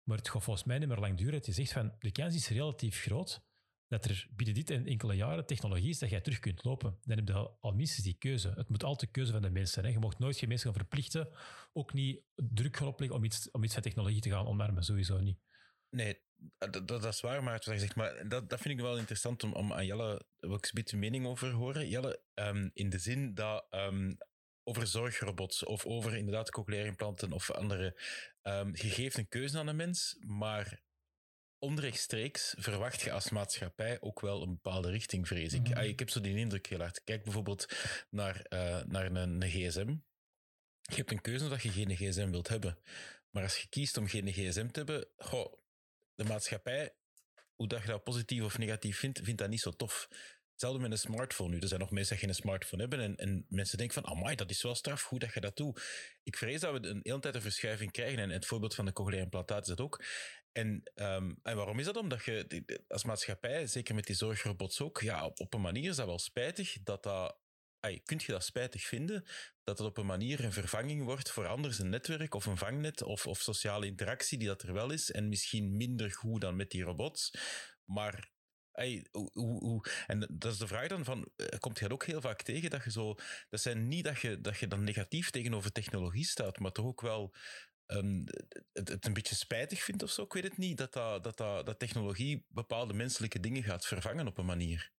[0.06, 1.34] Maar het gaat volgens mij niet meer lang duren.
[1.34, 3.44] Het is zegt van, de kans is relatief groot
[3.88, 6.98] dat er binnen dit en enkele jaren technologie is dat jij terug kunt lopen.
[7.02, 8.52] Dan heb je al minstens die keuze.
[8.56, 9.92] Het moet altijd keuze van de mensen zijn.
[9.92, 11.28] Je mag nooit geen mensen gaan verplichten,
[11.72, 15.18] ook niet druk gaan opleggen om iets, om iets van technologie te gaan omarmen, sowieso
[15.18, 15.38] niet.
[15.90, 16.20] Nee,
[16.58, 19.72] dat, dat, is waar, maar, zegt, maar dat, dat vind ik wel interessant om, om
[19.72, 21.88] aan Jelle ook een mening over horen.
[21.88, 24.16] Jelle, um, in de zin dat um,
[24.68, 28.00] over zorgrobots of over inderdaad cochleaire implanten of andere.
[28.42, 30.82] Um, je geeft een keuze aan een mens, maar
[31.58, 35.68] onrechtstreeks verwacht je als maatschappij ook wel een bepaalde richting, vrees ik.
[35.68, 37.04] Mm ik heb zo die indruk heel hard.
[37.04, 37.66] Kijk bijvoorbeeld
[38.10, 39.96] naar, uh, naar een, een, gsm.
[40.80, 42.78] Je hebt een keuze dat je geen gsm wilt hebben.
[43.30, 45.52] Maar als je kiest om geen gsm te hebben, goh,
[46.14, 46.94] de maatschappij,
[47.54, 50.08] hoe dat je dat positief of negatief vindt, vindt dat niet zo tof.
[50.56, 51.58] Hetzelfde met een smartphone nu.
[51.58, 54.50] Er zijn nog mensen die geen smartphone hebben en, en mensen denken van, amai, dat
[54.50, 55.82] is wel straf, goed dat je dat doet.
[56.22, 58.92] Ik vrees dat we een hele tijd een verschuiving krijgen en het voorbeeld van de
[58.92, 60.04] cochleaire implantaat is dat ook.
[60.52, 61.96] En, um, en waarom is dat?
[61.96, 65.96] Omdat je als maatschappij, zeker met die zorgrobots ook, ja, op, op een manier is
[65.96, 67.38] dat wel spijtig dat dat
[67.80, 69.24] Ay, kunt je dat spijtig vinden,
[69.64, 73.02] dat het op een manier een vervanging wordt voor anders een netwerk of een vangnet
[73.02, 76.70] of, of sociale interactie die dat er wel is en misschien minder goed dan met
[76.70, 77.30] die robots.
[77.84, 78.30] Maar
[80.06, 82.70] En dat is de vraag dan van, eh, komt je dat ook heel vaak tegen
[82.70, 83.14] dat je zo,
[83.48, 87.00] dat zijn niet dat je, dat je dan negatief tegenover technologie staat, maar toch ook
[87.00, 87.34] wel
[87.86, 88.24] um,
[88.72, 92.46] het, een beetje spijtig vindt of zo, ik weet het niet, dat, dat, dat, technologie
[92.48, 94.94] bepaalde menselijke dingen gaat vervangen op een manier.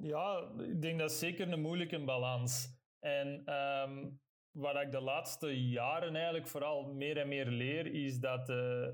[0.00, 2.78] Ja, ik denk dat is zeker een moeilijke balans.
[2.98, 8.48] En um, wat ik de laatste jaren eigenlijk vooral meer en meer leer, is dat
[8.48, 8.86] uh,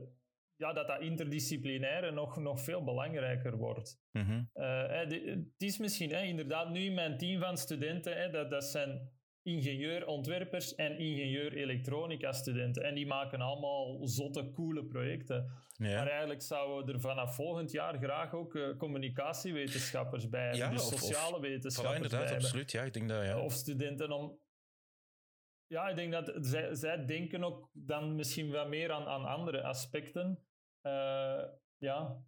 [0.56, 4.00] ja, dat dat interdisciplinaire nog, nog veel belangrijker wordt.
[4.12, 4.44] Mhm.
[4.52, 9.14] Eh, de, het is misschien inderdaad nu in mijn team van studenten, dat, dat zijn
[9.42, 12.82] ingenieur-ontwerpers en ingenieur-elektronica-studenten.
[12.82, 15.50] En die maken allemaal zotte, coole projecten.
[15.76, 15.94] Ja.
[15.96, 20.58] Maar eigenlijk zouden we er vanaf volgend jaar graag ook uh, communicatiewetenschappers bij hebben.
[20.58, 22.44] Ja, dus of- sociale Voilà, wetenschappers bij inderdaad, hebben.
[22.46, 22.72] absoluut.
[22.72, 23.40] Ja, ik denk dat, ja.
[23.40, 24.38] Of studenten om...
[25.66, 29.62] Ja, ik denk dat zij, zij denken ook dan misschien wat meer aan, aan andere
[29.62, 30.45] aspecten.
[30.86, 31.44] Eh,
[31.78, 32.24] ja.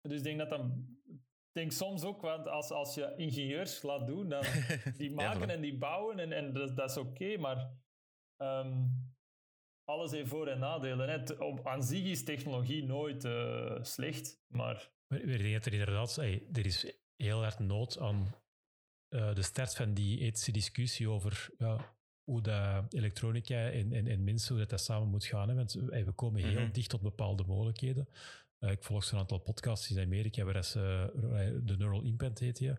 [0.00, 0.70] Dus ik denk dat
[1.52, 4.42] denk soms ook, want als, als je ingenieurs laat doen, dan
[4.96, 7.72] die maken en die bouwen en, en dat, dat is oké, maar
[8.36, 8.86] ehm,
[9.84, 11.08] alles heeft voor- en nadelen.
[11.08, 11.24] Hè.
[11.24, 15.72] T- Op, aan zich is technologie nooit eh, slecht, maar Maar ik denk dat er
[15.72, 18.34] inderdaad, hey, er is heel hard nood aan
[19.08, 21.97] eh, de start van die ethische discussie over ja,
[22.28, 25.48] hoe dat elektronica en, en, en mensen, hoe dat, dat samen moet gaan.
[25.48, 25.54] Hè?
[25.54, 26.72] Want hey, we komen heel Mhm.
[26.72, 28.08] dicht tot bepaalde mogelijkheden.
[28.58, 32.56] Eh, ik volg zo'n aantal podcasts in Amerika, waar ze, eh, de Neural Implant heet
[32.56, 32.72] die.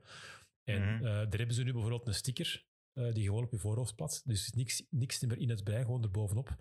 [0.63, 0.95] En Mhm.
[0.95, 4.21] eh, daar hebben ze nu bijvoorbeeld een sticker eh, die gewoon op je voorhoofd plakt.
[4.25, 6.55] Dus niks, niks meer in het brein, gewoon erbovenop.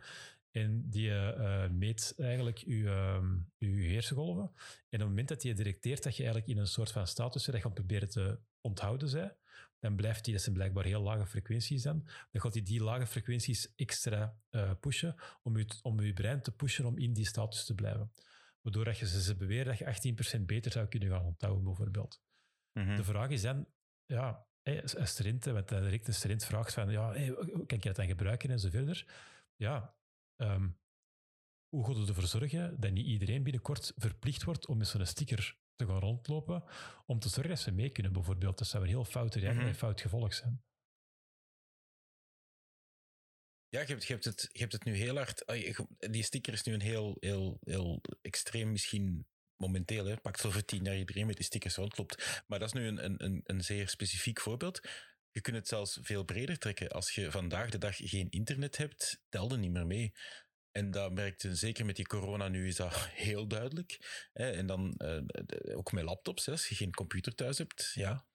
[0.51, 4.43] En die eh, eh, meet eigenlijk je, ehm, je hersengolven.
[4.43, 7.43] En op het moment dat die detecteert dat je eigenlijk in een soort van status
[7.43, 9.37] zit, dat je aan het proberen te onthouden zij,
[9.79, 13.07] dan blijft die, dat zijn blijkbaar heel lage frequenties dan, dan gaat hij die lage
[13.07, 17.65] frequenties extra eh, pushen om je, om je brein te pushen om in die status
[17.65, 18.13] te blijven.
[18.61, 22.23] Waardoor dat je, ze, ze beweren dat je 18% beter zou kunnen gaan onthouden, bijvoorbeeld.
[22.73, 22.97] Mhm.
[22.97, 23.67] De vraag is dan,
[24.07, 24.47] ja,
[24.95, 28.07] student, hè, want dan direct een student vraagt van, ja, hoe kan ik dat dan
[28.07, 29.07] gebruiken en zo verder.
[29.57, 29.97] Ja,
[30.37, 30.69] ehm,
[31.69, 35.59] hoe gaat het ervoor zorgen dat niet iedereen binnenkort verplicht wordt om met zo'n sticker
[35.79, 36.65] te gaan rondlopen,
[37.07, 38.59] om te zorgen dat ze mee kunnen, bijvoorbeeld.
[38.59, 39.69] Dat zou een heel foute reactie Mhm.
[39.71, 40.63] en fout gevolg zijn.
[43.69, 45.45] Ja, je hebt, je, hebt het, je hebt het nu heel hard.
[45.99, 49.27] Die sticker is nu een heel, heel, heel extreem, misschien
[49.57, 50.05] momenteel.
[50.07, 50.17] Hè.
[50.17, 52.43] Pakt over tien jaar iedereen met die stickers rondloopt.
[52.47, 54.81] Maar dat is nu een, een, een, een zeer specifiek voorbeeld.
[55.31, 56.89] Je kunt het zelfs veel breder trekken.
[56.89, 60.13] Als je vandaag de dag geen internet hebt, tel er niet meer mee.
[60.79, 63.99] En dat merkte zeker met die corona nu is dat heel duidelijk.
[64.33, 66.49] En dan eh, ook met laptops.
[66.49, 68.27] Als je geen computer thuis hebt, ja,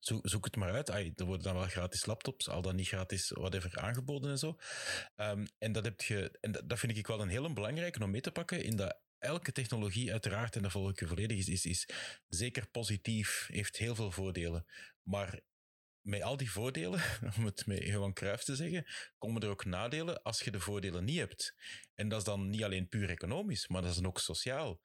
[0.00, 1.20] Zoek, het maar uit.
[1.20, 4.58] Er worden dan wel gratis laptops, al dan niet gratis whatever aangeboden en zo.
[5.16, 8.10] Ehm, en dat, heb je, en dat, dat vind ik wel een heel belangrijke om
[8.10, 8.62] mee te pakken.
[8.64, 11.88] In dat elke technologie, uiteraard, en dat volg ik je volledig, is, is, is
[12.28, 14.66] zeker positief, heeft heel veel voordelen.
[15.02, 15.40] Maar
[16.08, 17.00] met al die voordelen,
[17.36, 18.86] om het met Johan Cruijff te zeggen,
[19.18, 21.54] komen er ook nadelen als je de voordelen niet hebt.
[21.94, 24.80] En dat is dan niet alleen puur economisch, maar dat is dan ook sociaal.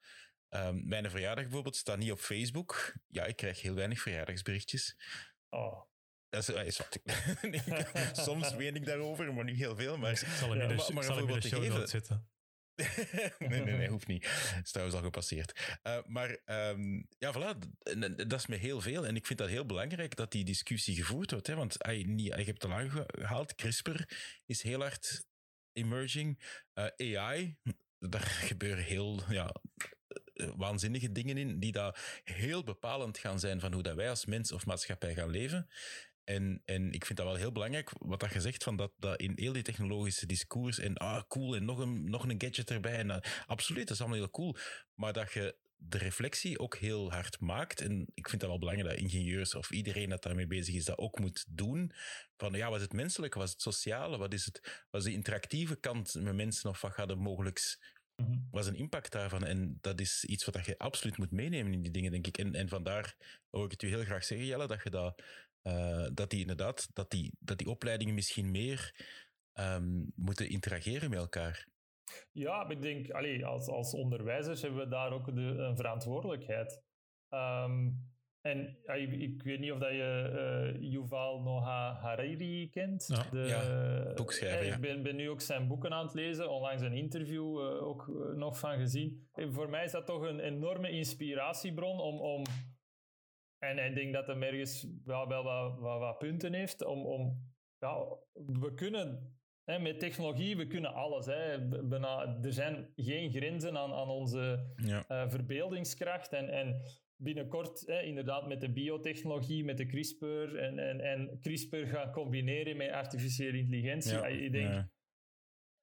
[0.48, 2.92] Ehm, mijn verjaardag bijvoorbeeld staat niet op Facebook.
[3.08, 4.96] Ja, ik krijg heel weinig verjaardagsberichtjes.
[5.48, 5.82] oh,
[6.28, 9.96] Dat is, eh, is wat ik- Soms ween ik daarover, maar niet heel veel.
[9.98, 11.88] Maar, ik zal hem ja, in de, maar- maar zal in show geven.
[11.88, 12.28] zetten.
[13.38, 14.22] nee, nee, nee, hoeft niet.
[14.22, 15.78] Dat is trouwens al gepasseerd.
[15.82, 17.58] Eh, maar ehm, ja, voilà,
[18.16, 19.06] dat is me heel veel.
[19.06, 21.46] En ik vind dat heel belangrijk dat die discussie gevoerd wordt.
[21.46, 24.02] Hè, want ay, niet, je hebt het al aangehaald, CRISPR
[24.46, 25.26] is heel hard
[25.72, 26.62] emerging.
[26.72, 27.56] Eh, AI,
[27.98, 29.54] daar gebeuren heel ja,
[30.34, 34.24] eh, waanzinnige dingen in, die daar heel bepalend gaan zijn van hoe dat wij als
[34.24, 35.68] mens of maatschappij gaan leven.
[36.24, 39.20] En, en ik vind dat wel heel belangrijk, wat dat je zegt, van dat, dat
[39.20, 42.96] in heel die technologische discours en ah, cool, en nog een, nog een gadget erbij.
[42.96, 44.56] En, dat- absoluut, dat is allemaal heel cool.
[44.94, 45.56] Maar dat je
[45.88, 47.80] de reflectie ook heel hard maakt.
[47.80, 50.98] En ik vind dat wel belangrijk dat ingenieurs of iedereen dat daarmee bezig is, dat
[50.98, 51.92] ook moet doen.
[52.36, 55.06] Van ja, wat is het menselijke, wat is het sociale, wat is, het, wat is
[55.06, 57.78] de interactieve kant met mensen of wat gaat er mogelijk
[58.16, 58.38] mhm.
[58.50, 59.44] wat is een impact daarvan?
[59.44, 62.38] En dat is iets wat je absoluut moet meenemen in die dingen, denk ik.
[62.38, 63.16] En, en vandaar
[63.50, 65.22] wil ik het u heel graag zeggen, Jelle, dat je dat,
[65.64, 68.94] eh, dat die inderdaad, dat die, dat die opleidingen misschien meer
[69.52, 71.66] ehm, moeten interageren met elkaar.
[72.32, 76.82] Ja, ik denk, allee, als, als onderwijzers hebben we daar ook de, een verantwoordelijkheid.
[77.28, 77.90] Ehm,
[78.40, 80.32] en ja, ik, ik weet niet of dat je
[80.74, 83.06] eh, Yuval Noah Harari kent.
[83.06, 83.30] Ja.
[83.30, 84.74] de, Ja, boekschrijver, eh.
[84.74, 88.58] Ik ben, ben nu ook zijn boeken aan het lezen, onlangs een interview ook nog
[88.58, 89.28] van gezien.
[89.32, 92.20] En voor mij is dat toch een enorme inspiratiebron om...
[92.20, 92.44] om
[93.64, 97.06] en ik denk dat hem ergens wel, wel wat, wat, wat punten heeft om...
[97.06, 98.06] om ja,
[98.46, 99.34] we kunnen
[99.64, 101.26] Hè, met technologie, we kunnen alles.
[101.26, 101.68] Hè.
[101.68, 105.04] Bijna- er zijn geen grenzen aan, aan onze Ja.
[105.08, 106.32] eh, verbeeldingskracht.
[106.32, 106.82] En, en
[107.16, 112.76] binnenkort, hè, inderdaad, met de biotechnologie, met de CRISPR en, en, en CRISPR gaan combineren
[112.76, 114.12] met artificiële intelligentie.
[114.12, 114.90] Ja, ik denk, ja.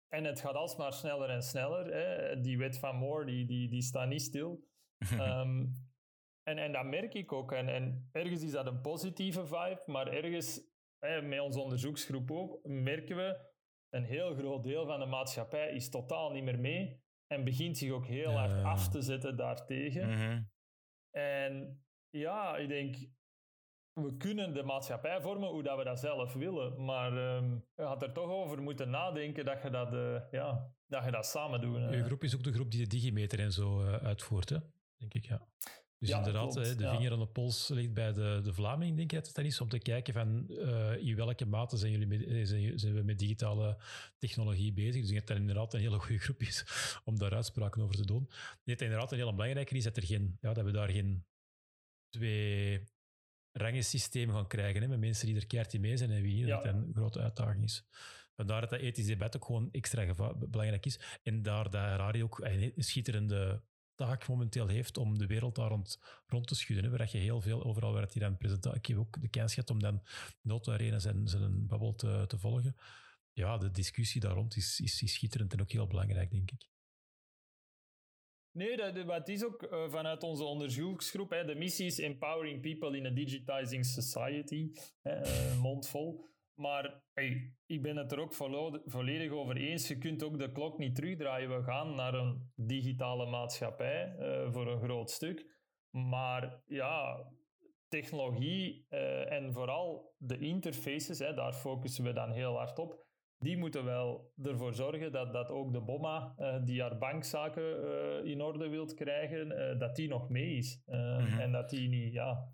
[0.08, 1.94] En het gaat alsmaar sneller en sneller.
[1.94, 2.42] Hè.
[2.42, 4.64] Die wet van Moore, die, die, die staat niet stil.
[5.18, 5.66] Ehm,
[6.44, 7.52] en, en dat merk ik ook.
[7.52, 10.62] En, en ergens is dat een positieve vibe, maar ergens,
[11.00, 13.50] hè, met onze onderzoeksgroep ook, merken we
[13.89, 17.92] een heel groot deel van de maatschappij is totaal niet meer mee en begint zich
[17.92, 20.10] ook heel hard af te zetten daartegen.
[20.10, 20.44] Mhm.
[21.10, 22.96] En ja, ik denk,
[23.94, 28.02] we kunnen de maatschappij vormen hoe dat we dat zelf willen, maar ehm, je had
[28.02, 31.78] er toch over moeten nadenken dat je dat, eh, ja, dat, je dat samen doet.
[31.78, 34.58] Uw groep is ook de groep die de digimeter en zo eh, uitvoert, hè?
[34.98, 35.48] denk ik, ja.
[36.02, 36.95] Dus Ja, inderdaad, klopt, de ja.
[36.95, 39.62] vinger aan de pols ligt bij de, de Vlaming, denk ik dat het dan is,
[39.62, 43.02] om te kijken van eh, in welke mate zijn, jullie met, eh, zijn, zijn we
[43.04, 43.78] met digitale
[44.18, 45.02] technologie bezig.
[45.02, 46.66] Dus ik denk dat dat inderdaad een hele goede groep is
[47.04, 48.24] om daar uitspraken over te doen.
[48.24, 48.30] Ik
[48.64, 51.26] denk dat inderdaad een hele belangrijke is dat, er geen, ja, dat we daar geen
[52.10, 52.84] twee
[53.52, 56.47] rangensysteem gaan krijgen, hè, met mensen die er keihard in mee zijn en wie niet,
[56.47, 56.72] dat Ja.
[56.72, 57.86] dat een grote uitdaging is.
[58.36, 60.99] Vandaar dat dat ethisch debat ook gewoon extra belangrijk is.
[61.24, 63.62] En daar dat Harari ook een schitterende
[64.06, 66.91] taak momenteel heeft om de wereld daar rond, rond te schudden.
[66.91, 68.80] Waar je heel veel, overal waar het hier aan presentatie...
[68.80, 70.02] Ik heb ook de kans gehad om dan
[70.41, 72.76] Noto Arena zijn, zijn babbel te, te volgen.
[73.34, 76.70] Ja, de discussie daar rond is, is, is schitterend en ook heel belangrijk, denk ik.
[78.52, 81.30] Nee, dat, het is ook eh, vanuit onze onderzoeksgroep.
[81.30, 84.72] Hè, de missie is Empowering People in a Digitizing Society.
[85.02, 86.31] Eh, mondvol.
[86.62, 88.34] Maar hey, ik ben het er ook
[88.86, 89.88] volledig, over eens.
[89.88, 91.57] Je kunt ook de klok niet terugdraaien.
[91.57, 95.59] We gaan naar een digitale maatschappij eh, voor een groot stuk.
[95.89, 97.28] Maar ja,
[97.88, 103.57] technologie eh, en vooral de interfaces, hè, daar focussen we dan heel hard op die
[103.57, 108.68] moeten wel ervoor zorgen dat, dat ook de BOMA, eh, die haar bankzaken in orde
[108.68, 110.82] wilt krijgen, dat die nog mee is.
[110.86, 111.39] Mhm.
[111.39, 112.53] En dat die niet ja,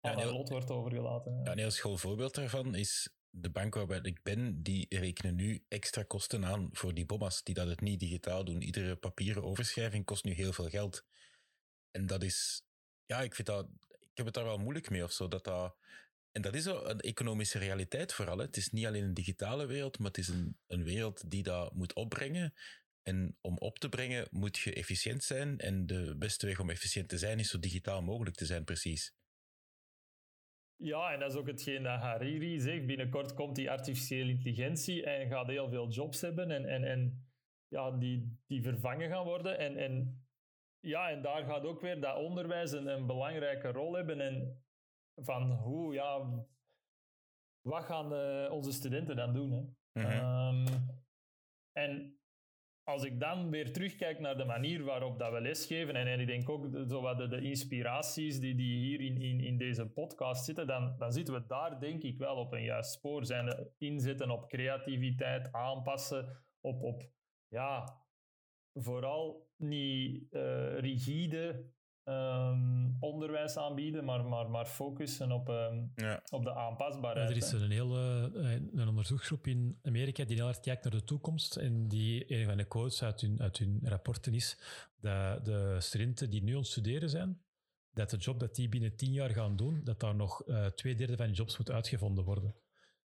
[0.00, 1.40] aan Ja, heel- lot wordt overgelaten.
[1.44, 5.64] Ja, een heel school voorbeeld daarvan is de bank waarbij ik ben, die rekenen nu
[5.68, 8.62] extra kosten aan voor die bomma's die dat het niet digitaal doen.
[8.62, 11.04] Iedere papieren overschrijving kost nu heel veel geld.
[11.90, 12.62] En dat is,
[13.06, 13.68] ja, ik vind dat,
[14.00, 15.28] ik heb het daar wel moeilijk mee of zo.
[15.28, 15.76] Dat dat,
[16.32, 18.38] en dat is een economische realiteit vooral.
[18.38, 21.74] Het is niet alleen een digitale wereld, maar het is een, een wereld die dat
[21.74, 22.54] moet opbrengen.
[23.02, 25.58] En om op te brengen moet je efficiënt zijn.
[25.58, 29.12] En de beste weg om efficiënt te zijn is zo digitaal mogelijk te zijn, precies.
[30.76, 32.86] Ja, en dat is ook hetgeen dat Hariri zegt.
[32.86, 37.28] Binnenkort komt die artificiële intelligentie en gaat heel veel jobs hebben en, en, en
[37.68, 39.58] ja, die, die vervangen gaan worden.
[39.58, 40.24] En, en,
[40.80, 44.20] ja, en daar gaat ook weer dat onderwijs een, een belangrijke rol hebben.
[44.20, 44.64] En
[45.14, 46.44] van hoe, ja,
[47.60, 49.52] wat gaan eh, onze studenten dan doen?
[49.52, 50.02] Hè?
[50.02, 50.10] Mhm.
[50.10, 50.66] Ehm,
[51.72, 52.18] en
[52.84, 56.26] als ik dan weer terugkijk naar de manier waarop dat we lesgeven, en, en ik
[56.26, 60.94] denk ook zo de, inspiraties die, die hier in, in, in deze podcast zitten, dan,
[60.98, 63.24] dan zitten we daar denk ik wel op een juist spoor.
[63.24, 67.02] Zijn inzetten op creativiteit, aanpassen, op, op
[67.48, 68.00] ja,
[68.74, 71.72] vooral niet eh, rigide
[72.04, 76.22] ehm, onderwijs aanbieden, maar, maar, maar focussen op, ehm, Ja.
[76.30, 77.30] op de Ja, aanpasbaarheid.
[77.30, 81.04] er is een hele eh, een onderzoeksgroep in Amerika die heel hard kijkt naar de
[81.04, 81.56] toekomst.
[81.56, 84.58] En die een van de quotes uit hun, uit hun rapporten is
[85.00, 87.42] dat de studenten die nu aan het studeren zijn,
[87.92, 90.94] dat de job dat die binnen tien jaar gaan doen, dat daar nog eh, twee
[90.94, 92.54] derde van de jobs moet uitgevonden worden.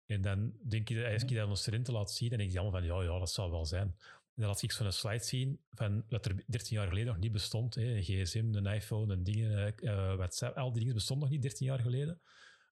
[0.05, 2.59] En dan denk je, als je dat aan de studenten laat zien, dan denk je
[2.59, 3.95] allemaal van, ja, ja, dat zal wel zijn.
[4.35, 7.31] En dan laat ik zo'n slide zien van wat er 13 jaar geleden nog niet
[7.31, 7.75] bestond.
[7.75, 7.83] Hè.
[7.83, 11.41] Een gsm, een iPhone, een dingen, eh, eh, WhatsApp, al die dingen bestonden nog niet
[11.41, 12.21] 13 jaar geleden.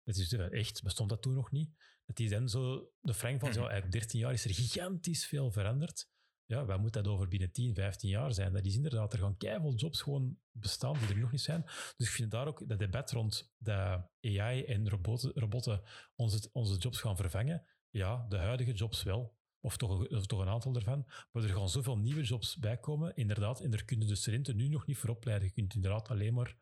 [0.04, 1.70] Het is eh, echt, bestond dat toen nog niet.
[2.06, 5.52] Dat die dan zo, de frank van, zo, uit 13 jaar is er gigantisch veel
[5.52, 6.08] veranderd.
[6.44, 8.52] Ja, wat moet dat over binnen 10, 15 jaar zijn?
[8.52, 11.62] Dat is inderdaad, er gaan keihard jobs gewoon bestaan die er nu nog niet zijn.
[11.96, 15.82] Dus ik vind daar ook dat debat rond dat AI en robotten, robotten
[16.14, 17.66] onze, onze jobs gaan vervangen.
[17.90, 19.37] Ja, de huidige jobs wel.
[19.60, 21.04] Of toch, of toch een aantal ervan.
[21.32, 23.16] Maar er gaan zoveel nieuwe jobs bij komen.
[23.16, 25.46] Inderdaad, en daar kunnen de studenten nu nog niet voor opleiden.
[25.48, 26.56] Je kunt inderdaad alleen maar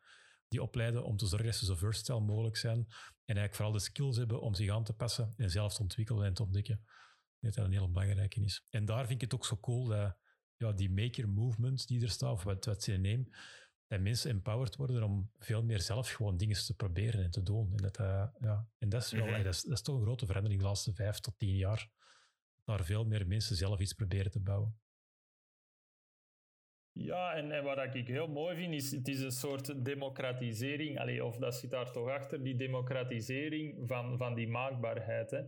[0.47, 2.77] die opleiden om te zorgen dat ze zo versatile mogelijk zijn.
[2.77, 6.25] En eigenlijk vooral de skills hebben om zich aan te passen en zelf te ontwikkelen
[6.25, 6.85] en te ontdekken.
[7.39, 8.65] Dat dat een heel belangrijke is.
[8.69, 10.17] En daar vind ik het ook zo cool dat
[10.57, 13.35] ja, die maker movement die er staat, of wat, wat ze neemt,
[13.87, 17.71] dat mensen empowered worden om veel meer zelf gewoon dingen te proberen en te doen.
[17.71, 18.67] En dat, eh, ja.
[18.77, 19.43] en dat, is wel, Mhm.
[19.43, 21.89] dat, is, dat is toch een grote verandering de laatste vijf tot tien jaar.
[22.67, 24.79] Daar veel meer mensen zelf iets proberen te bouwen.
[26.91, 31.25] Ja, en, en wat ik heel mooi vind, is het is een soort democratisering, allee,
[31.25, 35.31] of dat zit daar toch achter, die democratisering van, van die maakbaarheid.
[35.31, 35.43] Hè.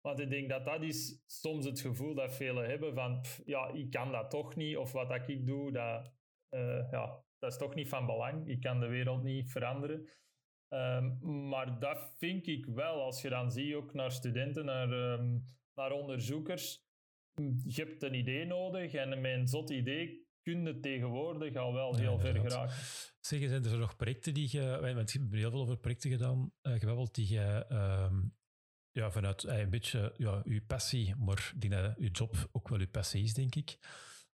[0.00, 3.90] Want ik denk dat dat is soms het gevoel dat velen hebben van, ja, ik
[3.90, 6.12] kan dat toch niet, of wat dat ik doe, dat,
[6.48, 8.48] eh, ja, dat is toch niet van belang.
[8.48, 10.08] Ik kan de wereld niet veranderen.
[10.68, 15.38] Ehm, maar dat vind ik wel, als je dan ziet ook naar studenten, naar, ehm,
[15.74, 16.82] naar onderzoekers,
[17.64, 21.94] je hebt een idee nodig en met een zot idee kun je tegenwoordig al wel
[21.94, 22.76] Ja, heel ver geraken.
[23.20, 24.94] Zeg, zijn er nog projecten die je...
[24.94, 28.20] Want je hebt heel veel over projecten gedaan, eh gebabbeld, die je ehm,
[28.90, 32.78] ja, vanuit eh, een beetje ja, uw passie, maar denk dat uw job ook wel
[32.78, 33.78] uw passie is, denk ik.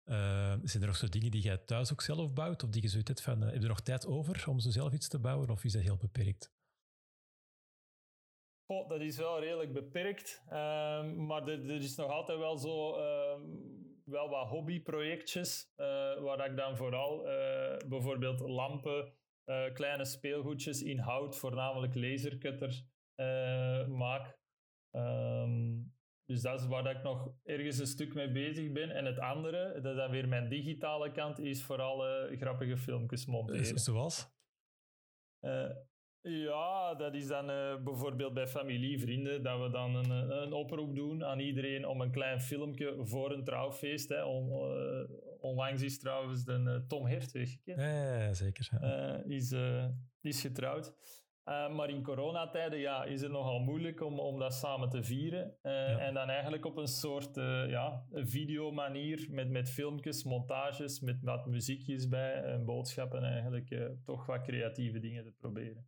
[0.06, 0.16] Uh,
[0.64, 2.64] zijn er nog zo dingen die jij thuis ook zelf bouwt?
[2.64, 5.08] Of die je zoiets van, uh, heb je nog tijd over om zo zelf iets
[5.08, 5.50] te bouwen?
[5.50, 6.52] Of is dat heel beperkt?
[8.72, 10.44] Oh, dat is wel redelijk beperkt.
[10.46, 10.52] Uh,
[11.14, 13.42] maar er, er, is nog altijd wel zo ehm,
[14.04, 15.74] wel wat hobbyprojectjes.
[15.78, 15.86] Uh,
[16.22, 17.24] waar ik dan vooral
[17.88, 19.14] bijvoorbeeld lampen,
[19.74, 22.84] kleine speelgoedjes in hout, voornamelijk lasercutter,
[23.88, 24.38] maak.
[24.92, 25.94] Um,
[26.26, 28.90] dus dat is waar ik nog ergens een stuk mee bezig ben.
[28.90, 33.80] En het andere, dat is dan weer mijn digitale kant, is vooral grappige filmpjes monteren.
[33.80, 34.32] Zoals?
[36.22, 40.10] Ja, dat is dan uh, bijvoorbeeld bij familie, vrienden, dat we dan een,
[40.42, 44.10] een, oproep doen aan iedereen om een klein filmpje voor een trouwfeest.
[44.10, 44.24] Hè.
[44.24, 44.52] On,
[45.40, 47.82] onlangs is trouwens de Tom Hertweg gekend.
[47.82, 48.70] Ja, zeker.
[48.82, 49.24] Ja.
[49.26, 49.56] is,
[50.22, 50.94] is getrouwd.
[51.44, 55.56] Maar in coronatijden ja, is het nogal moeilijk om, om dat samen te vieren.
[55.64, 56.00] Ja.
[56.00, 57.36] En dan eigenlijk op een soort
[57.68, 64.42] ja, videomanier met, met filmpjes, montages, met wat muziekjes bij en boodschappen eigenlijk toch wat
[64.42, 65.88] creatieve dingen te proberen.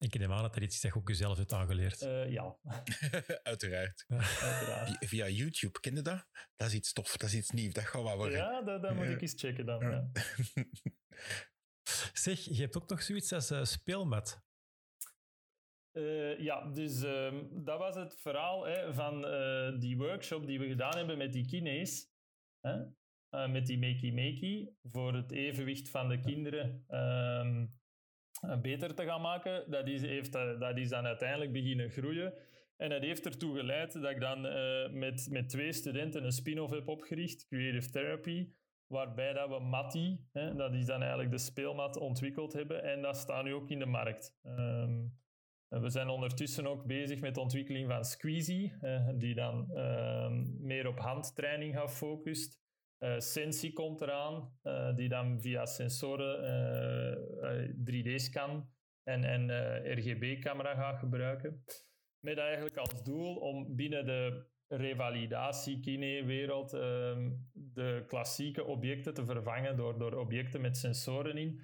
[0.00, 2.00] Ik neem aan dat dat iets is dat je ook jezelf hebt aangeleerd.
[2.28, 2.56] ja.
[3.42, 4.04] Uiteraard.
[4.08, 4.16] Ja.
[4.40, 5.08] Uiteraard.
[5.08, 6.26] Via, YouTube, ken je dat?
[6.56, 8.38] Dat is iets tof, dat is iets nieuws, dat gaat wel worden.
[8.38, 9.80] Ja, dat, dat moet ik eens checken dan.
[9.80, 10.10] Ja.
[12.12, 14.42] Zeg, je hebt ook nog zoiets als uh, speelmat.
[15.92, 20.68] Uh, ja, dus uh, dat was het verhaal hè, van uh, die workshop die we
[20.68, 22.08] gedaan hebben met die kines.
[22.60, 22.84] Hè?
[23.48, 24.72] met die Makey Makey.
[24.82, 27.66] Voor het evenwicht van de kinderen ehm,
[28.62, 29.70] beter te gaan maken.
[29.70, 32.34] Dat is, heeft, dat is dan uiteindelijk beginnen groeien.
[32.76, 34.40] En dat heeft ertoe geleid dat ik dan
[34.98, 38.48] met, met twee studenten een spin-off heb opgericht, Creative Therapy
[38.90, 42.82] waarbij dat we Matti, hè, dat is dan eigenlijk de speelmat, ontwikkeld hebben.
[42.82, 44.38] En dat staat nu ook in de markt.
[44.44, 45.18] Um,
[45.68, 48.72] we zijn ondertussen ook bezig met de ontwikkeling van Squeezy,
[49.14, 52.60] die dan uh, meer op handtraining gaat focust.
[53.00, 56.38] Uh, Sensi komt eraan, uh, die dan via sensoren
[57.84, 58.68] 3D-scan
[59.02, 59.50] en, en
[59.98, 61.64] RGB-camera gaat gebruiken.
[62.24, 69.76] Met eigenlijk als doel om binnen de revalidatie, kine-wereld, ehm, de klassieke objecten te vervangen
[69.76, 71.60] door, door objecten met sensoren in.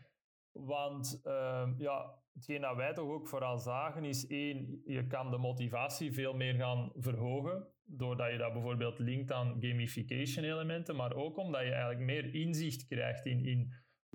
[0.53, 5.39] Want uh, ja, hetgeen dat wij toch ook vooral zagen is één, je kan de
[5.39, 11.37] motivatie veel meer gaan verhogen, doordat je dat bijvoorbeeld linkt aan gamification elementen, maar ook
[11.37, 13.73] omdat je eigenlijk meer inzicht krijgt in, in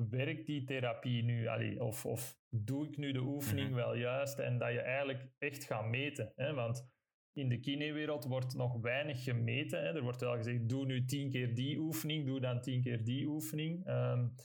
[0.09, 3.75] werkt die therapie nu, allee, of, of doe ik nu de oefening mhm.
[3.75, 6.31] wel juist, en dat je eigenlijk echt gaat meten.
[6.35, 6.53] Hè?
[6.53, 6.89] Want
[7.33, 9.79] in de kinewereld wordt nog weinig gemeten.
[9.79, 9.95] Hè.
[9.95, 13.25] Er wordt wel gezegd, doe nu tien keer die oefening, doe dan tien keer die
[13.27, 13.87] oefening.
[13.87, 14.35] Um,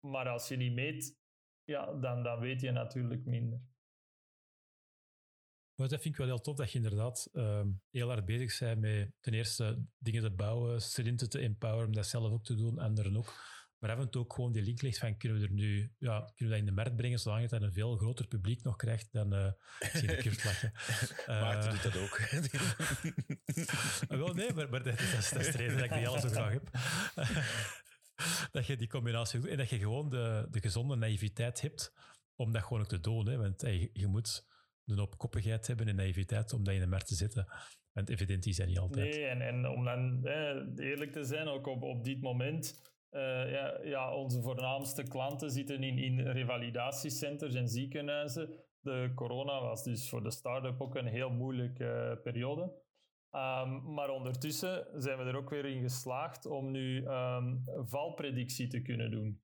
[0.00, 1.18] maar als je niet meet,
[1.64, 3.60] ja, dan, dan weet je natuurlijk minder.
[5.78, 8.80] Maar dat vind ik wel heel tof, dat je inderdaad um, heel hard bezig bent
[8.80, 12.78] met ten eerste dingen te bouwen, studenten te empoweren om dat zelf ook te doen,
[12.78, 13.34] anderen ook.
[13.78, 16.18] Maar af en toe ook gewoon die link legt van kunnen we er nu, ja,
[16.18, 19.12] kunnen we dat in de markt brengen zolang het een veel groter publiek nog krijgt
[19.12, 19.50] dan uh,
[19.92, 20.72] zie ik lachen.
[21.20, 22.18] Uh, Maarten doet dat ook.
[24.20, 26.22] Wel, nee, maar, maar dat, dat, is, dat is de reden dat ik die alles
[26.22, 26.70] zo graag heb.
[28.56, 31.92] dat je die combinatie doet en dat je gewoon de, de gezonde naïviteit hebt
[32.34, 33.28] om dat gewoon ook te doen.
[33.28, 33.36] Hè?
[33.36, 34.46] Want hey, je moet
[34.90, 37.46] een opkoppigheid hebben en naïviteit om dat in de markt te zetten.
[37.92, 39.16] Want evident is dat niet altijd.
[39.16, 40.26] Nee, en, en om dan
[40.76, 45.82] eerlijk te zijn, ook op, op dit moment uh, ja, ja, onze voornaamste klanten zitten
[45.82, 48.54] in, in revalidatiecenters en ziekenhuizen.
[48.80, 52.62] De corona was dus voor de start-up ook een heel moeilijke uh, periode.
[53.30, 58.82] Um, maar ondertussen zijn we er ook weer in geslaagd om nu um, valpredictie te
[58.82, 59.42] kunnen doen.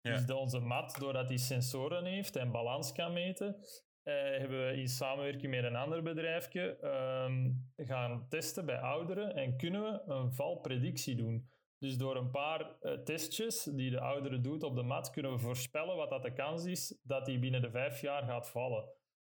[0.00, 0.20] Ja.
[0.20, 3.56] Dus onze mat, doordat hij sensoren heeft en balans kan meten,
[4.04, 6.78] uh, hebben we in samenwerking met een ander bedrijfje
[7.26, 11.48] um, gaan testen bij ouderen en kunnen we een valpredictie doen.
[11.78, 15.38] Dus door een paar uh, testjes die de oudere doet op de mat, kunnen we
[15.38, 18.88] voorspellen wat dat de kans is dat hij binnen de vijf jaar gaat vallen.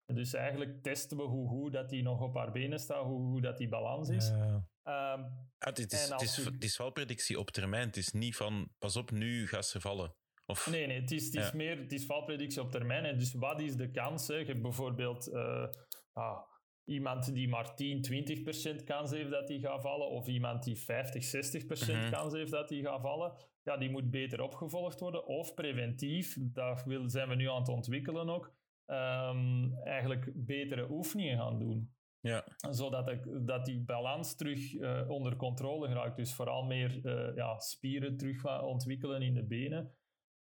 [0.06, 3.42] Dus eigenlijk testen we hoe goed dat hij nog op haar benen staat, hoe goed
[3.42, 4.28] dat die balans is.
[4.28, 5.14] Ja.
[5.14, 7.86] Um, het, is, het, is, het is valpredictie op termijn.
[7.86, 10.14] Het is niet van, pas op, nu gaat ze vallen.
[10.46, 10.70] Of...
[10.70, 11.56] Nee, nee, het is, het is ja.
[11.56, 13.04] meer het is valpredictie op termijn.
[13.04, 14.28] En dus wat is de kans?
[14.28, 14.34] Hè?
[14.34, 15.28] Je hebt bijvoorbeeld...
[15.28, 15.66] Uh,
[16.12, 16.38] ah,
[16.84, 20.76] iemand die maar 10, 20 procent kans heeft dat die gaat vallen, of iemand die
[20.76, 22.12] 50, 60 procent mm -hmm.
[22.12, 23.32] kans heeft dat die gaat vallen,
[23.62, 25.26] ja, die moet beter opgevolgd worden.
[25.26, 28.54] Of preventief, dat wil, zijn we nu aan het ontwikkelen ook,
[28.86, 31.94] um, eigenlijk betere oefeningen gaan doen.
[32.20, 32.44] Ja.
[32.70, 36.16] Zodat de, dat die balans terug uh, onder controle geraakt.
[36.16, 39.94] Dus vooral meer uh, ja, spieren terug ontwikkelen in de benen.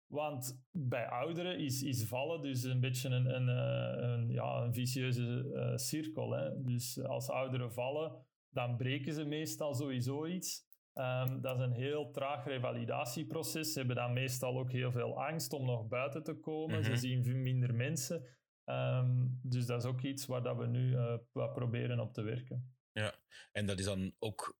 [0.09, 4.75] Want bij ouderen is, is vallen dus een beetje een, een, eh, een ja, een
[4.75, 6.31] vicieuze uh, cirkel.
[6.31, 6.63] Hè?
[6.63, 10.67] Dus als ouderen vallen, dan breken ze meestal sowieso iets.
[10.95, 13.73] Um, dat is een heel traag revalidatieproces.
[13.73, 16.79] Ze hebben dan meestal ook heel veel angst om nog buiten te komen.
[16.79, 16.97] Mm -hmm.
[16.97, 18.25] Ze zien minder mensen.
[18.65, 22.23] Um, dus dat is ook iets waar dat we nu uh, wat proberen op te
[22.23, 22.77] werken.
[22.93, 23.15] Ja,
[23.53, 24.59] en dat is dan ook,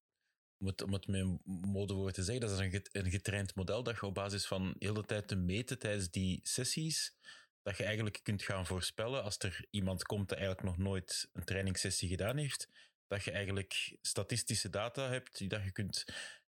[0.59, 4.07] om het, om het met modewoord te zeggen, dat is een, getraind model dat je
[4.07, 7.17] op basis van heel de tijd te meten tijdens die sessies,
[7.63, 11.45] dat je eigenlijk kunt gaan voorspellen als er iemand komt die eigenlijk nog nooit een
[11.45, 12.69] trainingssessie gedaan heeft,
[13.07, 16.05] dat je eigenlijk statistische data hebt die dat je kunt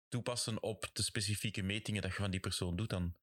[0.09, 3.15] toepassen op de specifieke metingen dat je van die persoon doet dan.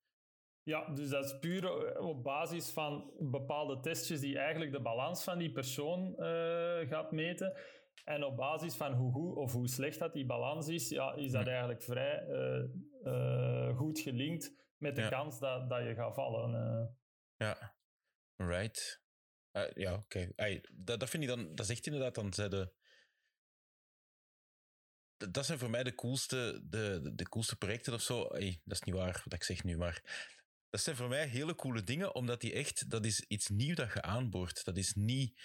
[0.64, 5.38] Ja, dus dat is puur op basis van bepaalde testjes die eigenlijk de balans van
[5.38, 7.58] die persoon uh, gaat meten.
[8.04, 11.32] En op basis van hoe goed of hoe slecht dat die balans is, ja, is
[11.32, 12.64] dat eigenlijk vrij uh,
[13.04, 15.10] uh, goed gelinkt met de ja.
[15.10, 16.98] kans dat, dat je gaat vallen.
[17.36, 17.76] Ja,
[18.36, 19.02] right.
[19.74, 20.30] ja, oké.
[20.32, 20.64] Okay.
[20.74, 22.74] Dat, dat vind ik dan, dat zegt inderdaad dan de,
[25.18, 28.28] dat zijn voor mij de coolste, de, de, de coolste projecten of zo.
[28.28, 30.02] Dat is niet waar wat ik zeg nu, maar
[30.70, 33.94] dat zijn voor mij hele coole dingen, omdat die echt, dat is iets nieuws dat
[33.94, 34.66] je aanboort.
[34.66, 35.42] Dat is niet,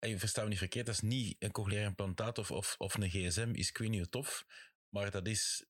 [0.00, 3.10] je verstaat me niet verkeerd, dat is niet een cochleair implantaat of, of, of een
[3.10, 4.46] gsm, is niet tof,
[4.88, 5.66] maar dat is,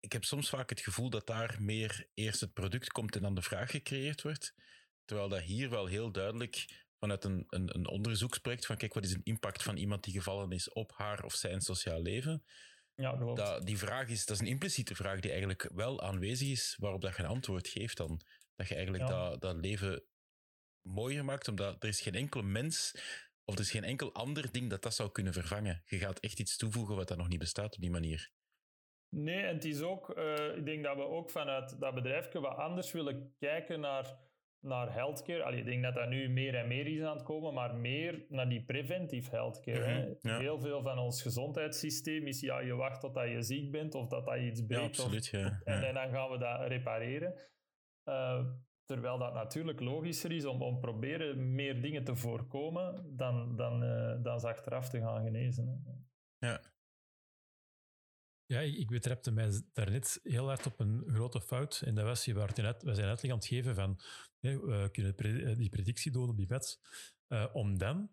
[0.00, 3.34] ik heb soms vaak het gevoel dat daar meer eerst het product komt en dan
[3.34, 4.54] de vraag gecreëerd wordt.
[5.04, 6.66] Terwijl dat hier wel heel duidelijk
[6.98, 10.52] vanuit een, een, een onderzoeksproject van kijk, wat is een impact van iemand die gevallen
[10.52, 12.44] is op haar of zijn sociaal leven.
[12.94, 16.76] Ja, dat, die vraag is, dat is een impliciete vraag die eigenlijk wel aanwezig is,
[16.78, 18.20] waarop dat je een antwoord geeft dan.
[18.56, 19.28] Dat je eigenlijk ja.
[19.28, 20.02] dat, dat leven
[20.82, 22.94] mooier maakt, omdat er is geen enkel mens
[23.48, 25.82] of er is geen enkel ander ding dat dat zou kunnen vervangen.
[25.84, 28.30] Je gaat echt iets toevoegen wat dat nog niet bestaat op die manier.
[29.08, 32.56] Nee, en het is ook, uh, ik denk dat we ook vanuit dat bedrijf wat
[32.56, 34.16] anders willen kijken naar
[34.60, 35.42] naar healthcare.
[35.42, 38.24] Allee, ik denk dat dat nu meer en meer is aan het komen, maar meer
[38.28, 39.98] naar die preventief healthcare.
[39.98, 40.38] Mm -hmm, ja.
[40.38, 44.26] Heel veel van ons gezondheidssysteem is, ja, je wacht totdat je ziek bent of dat
[44.26, 44.96] dat iets breekt.
[44.96, 45.60] Ja, absoluut, of, ja.
[45.64, 47.34] En, en, dan gaan we dat repareren.
[48.04, 48.44] Uh,
[48.88, 54.22] terwijl dat natuurlijk logischer is om, om proberen meer dingen te voorkomen dan, dan, uh,
[54.22, 55.66] dan ze achteraf te gaan genezen.
[55.66, 56.46] Hè.
[56.46, 56.60] Ja.
[58.44, 61.82] Ja, ik, ik betrapte mij daarnet heel hard op een grote fout.
[61.84, 64.00] En dat was, je waren net, we zijn uitleg aan het geven van,
[64.40, 66.80] hè, we kunnen pre die predictie doen op die bed,
[67.28, 68.10] uh, om dan,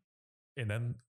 [0.54, 1.04] en dan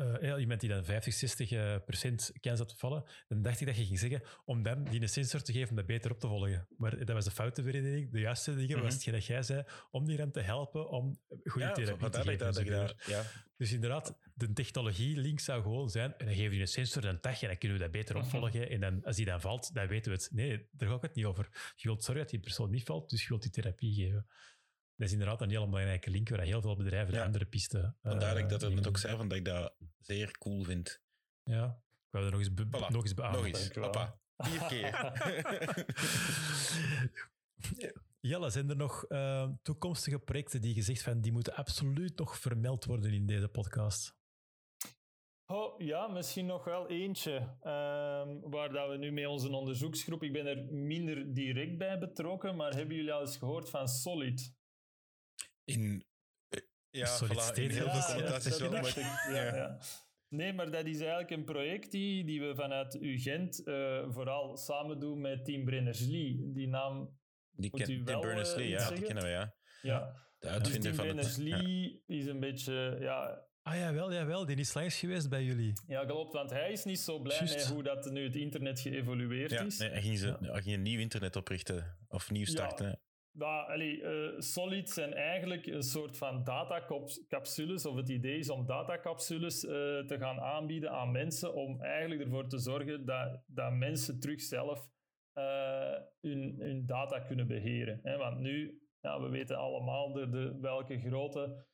[0.00, 3.66] uh, iemand die dan 50, 60 uh, procent kans had te vallen, dan dacht ik
[3.66, 6.20] dat je ging zeggen om dan die een sensor te geven om dat beter op
[6.20, 6.66] te volgen.
[6.76, 8.12] Maar dat was de foute vereniging.
[8.12, 11.66] De juiste dingen was hetgeen dat jij zei, om die rem te helpen om goede
[11.66, 12.38] ja, therapie te geven.
[12.38, 13.22] Dat, dat, ja.
[13.56, 17.36] Dus inderdaad, de technologie-link zou gewoon zijn, en dan geven die een sensor een en
[17.40, 18.70] dan kunnen we dat beter opvolgen.
[18.70, 20.28] En dan, als die dan valt, dan weten we het.
[20.32, 21.48] Nee, daar gaat het niet over.
[21.76, 24.26] Je wilt zorgen dat die persoon niet valt, dus je wilt die therapie geven.
[25.00, 27.18] Dat is inderdaad een heel belangrijke link waar heel veel bedrijven ja.
[27.18, 27.96] de andere pisten.
[28.02, 31.02] Vandaar uh, dat ik dat ook zei, van dat ik dat zeer cool vind.
[31.42, 31.64] Ja,
[32.06, 32.92] ik wou er nog eens, be voilà.
[32.92, 33.36] nog eens beamen.
[33.36, 34.20] Nog eens, papa.
[34.36, 35.12] Vier keer.
[38.30, 42.38] Jelle, zijn er nog uh, toekomstige projecten die je zegt van die moeten absoluut nog
[42.38, 44.18] vermeld worden in deze podcast?
[45.46, 47.34] Oh, ja, misschien nog wel eentje.
[47.34, 52.56] Um, waar dat we nu met onze onderzoeksgroep, ik ben er minder direct bij betrokken,
[52.56, 54.58] maar hebben jullie al eens gehoord van Solid?
[55.72, 56.04] In,
[56.90, 58.70] ja, Solid voilà, in heel veel connotaties wel.
[58.70, 59.54] Maar, ja, ja.
[59.56, 59.78] Ja.
[60.28, 65.00] Nee, maar dat is eigenlijk een project die, die we vanuit UGent uh, vooral samen
[65.00, 66.52] doen met Team Berners-Lee.
[66.52, 67.18] Die naam
[67.50, 69.54] die moet u wel Tim Berners-Lee, uh, ja, die kennen we, ja.
[69.82, 70.14] Ja.
[70.38, 72.96] De uitvinder dus van Tim Berners-Lee is een beetje...
[73.00, 75.72] Ja, Ah jawel, jawel, die is langs geweest bij jullie.
[75.86, 77.54] Ja, klopt, want hij is niet zo blij Just.
[77.54, 79.78] met hoe dat nu het internet geëvolueerd ja, is.
[79.78, 83.00] nee, hij, ging ze, hij ging een nieuw internet oprichten, of nieuw starten.
[83.32, 83.60] Ja.
[83.60, 89.64] Allee, uh, Solid zijn eigenlijk een soort van datacapsules, of het idee is om datacapsules
[89.64, 89.70] uh,
[90.06, 94.88] te gaan aanbieden aan mensen, om eigenlijk ervoor te zorgen dat, dat mensen terug zelf
[95.34, 98.00] uh, hun, hun data kunnen beheren.
[98.02, 98.16] Hè?
[98.16, 101.68] Want nu, ja, we weten allemaal de, de, welke grote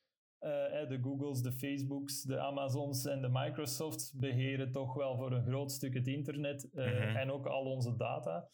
[0.87, 5.71] de Googles, de Facebooks, de Amazons en de Microsofts beheren toch wel voor een groot
[5.71, 7.15] stuk het internet mm -hmm.
[7.15, 8.49] en ook al onze data.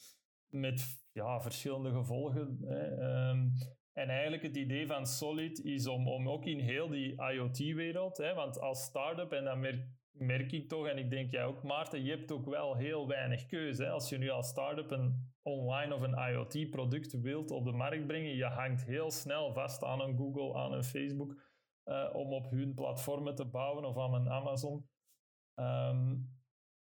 [0.47, 2.57] Met ja, verschillende gevolgen.
[2.61, 3.29] Hè.
[3.29, 3.53] Um,
[3.93, 8.59] en eigenlijk het idee van Solid is om, om ook in heel die IoT-wereld, want
[8.59, 12.31] als start-up, en dat merk, ik toch, en ik denk jij ook Maarten, je hebt
[12.31, 13.83] ook wel heel weinig keuze.
[13.83, 13.89] Hè.
[13.89, 18.35] Als je nu als start-up een online of een IoT-product wilt op de markt brengen,
[18.35, 21.35] je hangt heel snel vast aan een Google, aan een Facebook
[21.85, 24.89] uh, om op hun platformen te bouwen of aan een Amazon.
[25.55, 26.29] Um,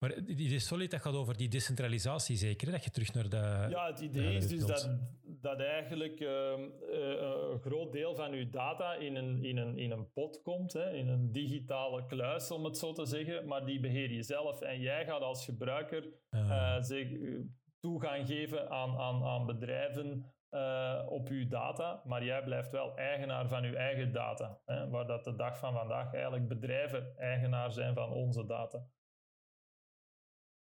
[0.02, 2.72] Maar idee Solid, dat gaat over die decentralisatie zeker, hè?
[2.72, 3.66] dat je terug naar de...
[3.70, 4.90] Ja, het idee is dus dat,
[5.22, 6.60] dat eigenlijk ehm,
[6.92, 10.72] eh, een groot deel van uw data in een, in een, in een pot komt,
[10.72, 14.60] hè, in een digitale kluis, om het zo te zeggen, maar die beheer je zelf.
[14.60, 16.82] En jij gaat als gebruiker Ah.
[16.82, 17.38] zeg, eh,
[17.80, 23.48] toegang geven aan, aan, aan bedrijven eh, op uw data, maar jij blijft wel eigenaar
[23.48, 24.58] van uw eigen data.
[24.64, 28.86] Hè, waar dat de dag van vandaag eigenlijk bedrijven eigenaar zijn van onze data.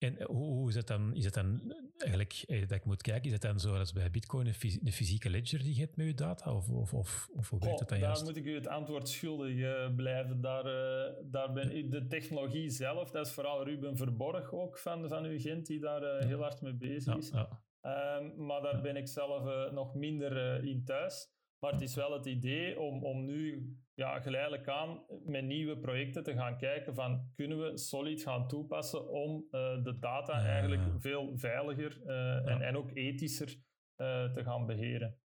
[0.05, 1.15] En hoe, hoe is het dan?
[1.15, 4.47] Is het dan eigenlijk, eh, dat ik moet kijken, is het dan zoals bij Bitcoin
[4.47, 6.53] een fysieke ledger die je hebt met je data?
[6.53, 8.23] Of, of, of, of hoe werkt Goh, het dan daar juist?
[8.23, 10.41] moet ik u het antwoord schuldig eh, blijven.
[10.41, 15.07] Daar, eh, daar ben ik, de technologie zelf, dat is vooral Ruben Verborg ook van,
[15.07, 17.29] van uw Gent, die daar eh, heel hard mee bezig is.
[17.29, 17.63] ja.
[17.85, 21.27] Ehm, maar daar ben ik zelf eh, nog minder eh, in thuis.
[21.59, 26.23] Maar het is wel het idee om, om nu ja, geleidelijk aan met nieuwe projecten
[26.23, 30.45] te gaan kijken van kunnen we Solid gaan toepassen om eh, de data Ja.
[30.45, 33.55] eigenlijk veel veiliger eh, en, en ook ethischer
[33.95, 35.19] eh, te gaan beheren.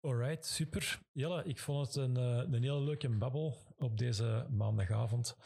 [0.00, 1.00] Alright, super.
[1.12, 5.36] Jelle, ik vond het een, een hele leuke babbel op deze maandagavond.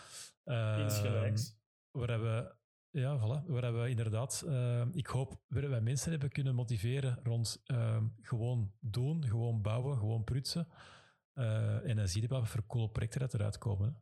[0.45, 1.59] Ehm, Insgelijks.
[1.91, 2.56] Waar we,
[3.01, 7.63] ja, voilà, waar we inderdaad, eh, ik hoop dat wij mensen hebben kunnen motiveren rond
[7.65, 10.69] eh, gewoon doen, gewoon bouwen, gewoon prutsen.
[11.33, 13.89] Eh, en dan zie je wat voor coole projecten dat eruit komen.
[13.89, 13.95] hè.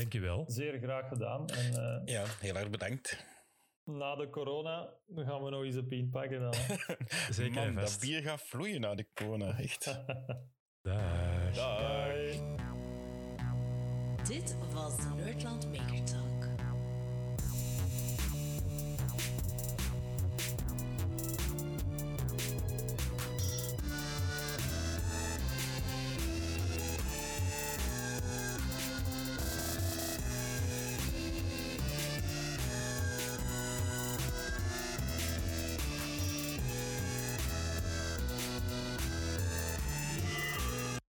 [0.00, 0.44] Dank je wel.
[0.50, 1.46] Zeer graag gedaan.
[1.48, 3.24] En eh, Ja, heel erg bedankt.
[3.84, 6.54] na de corona gaan we nog eens een pint pakken dan.
[7.30, 9.84] Zeker Man, dat bier gaat vloeien na de corona, echt.
[10.82, 11.54] Dag.
[14.28, 16.21] Dit was de Nerdland Maker.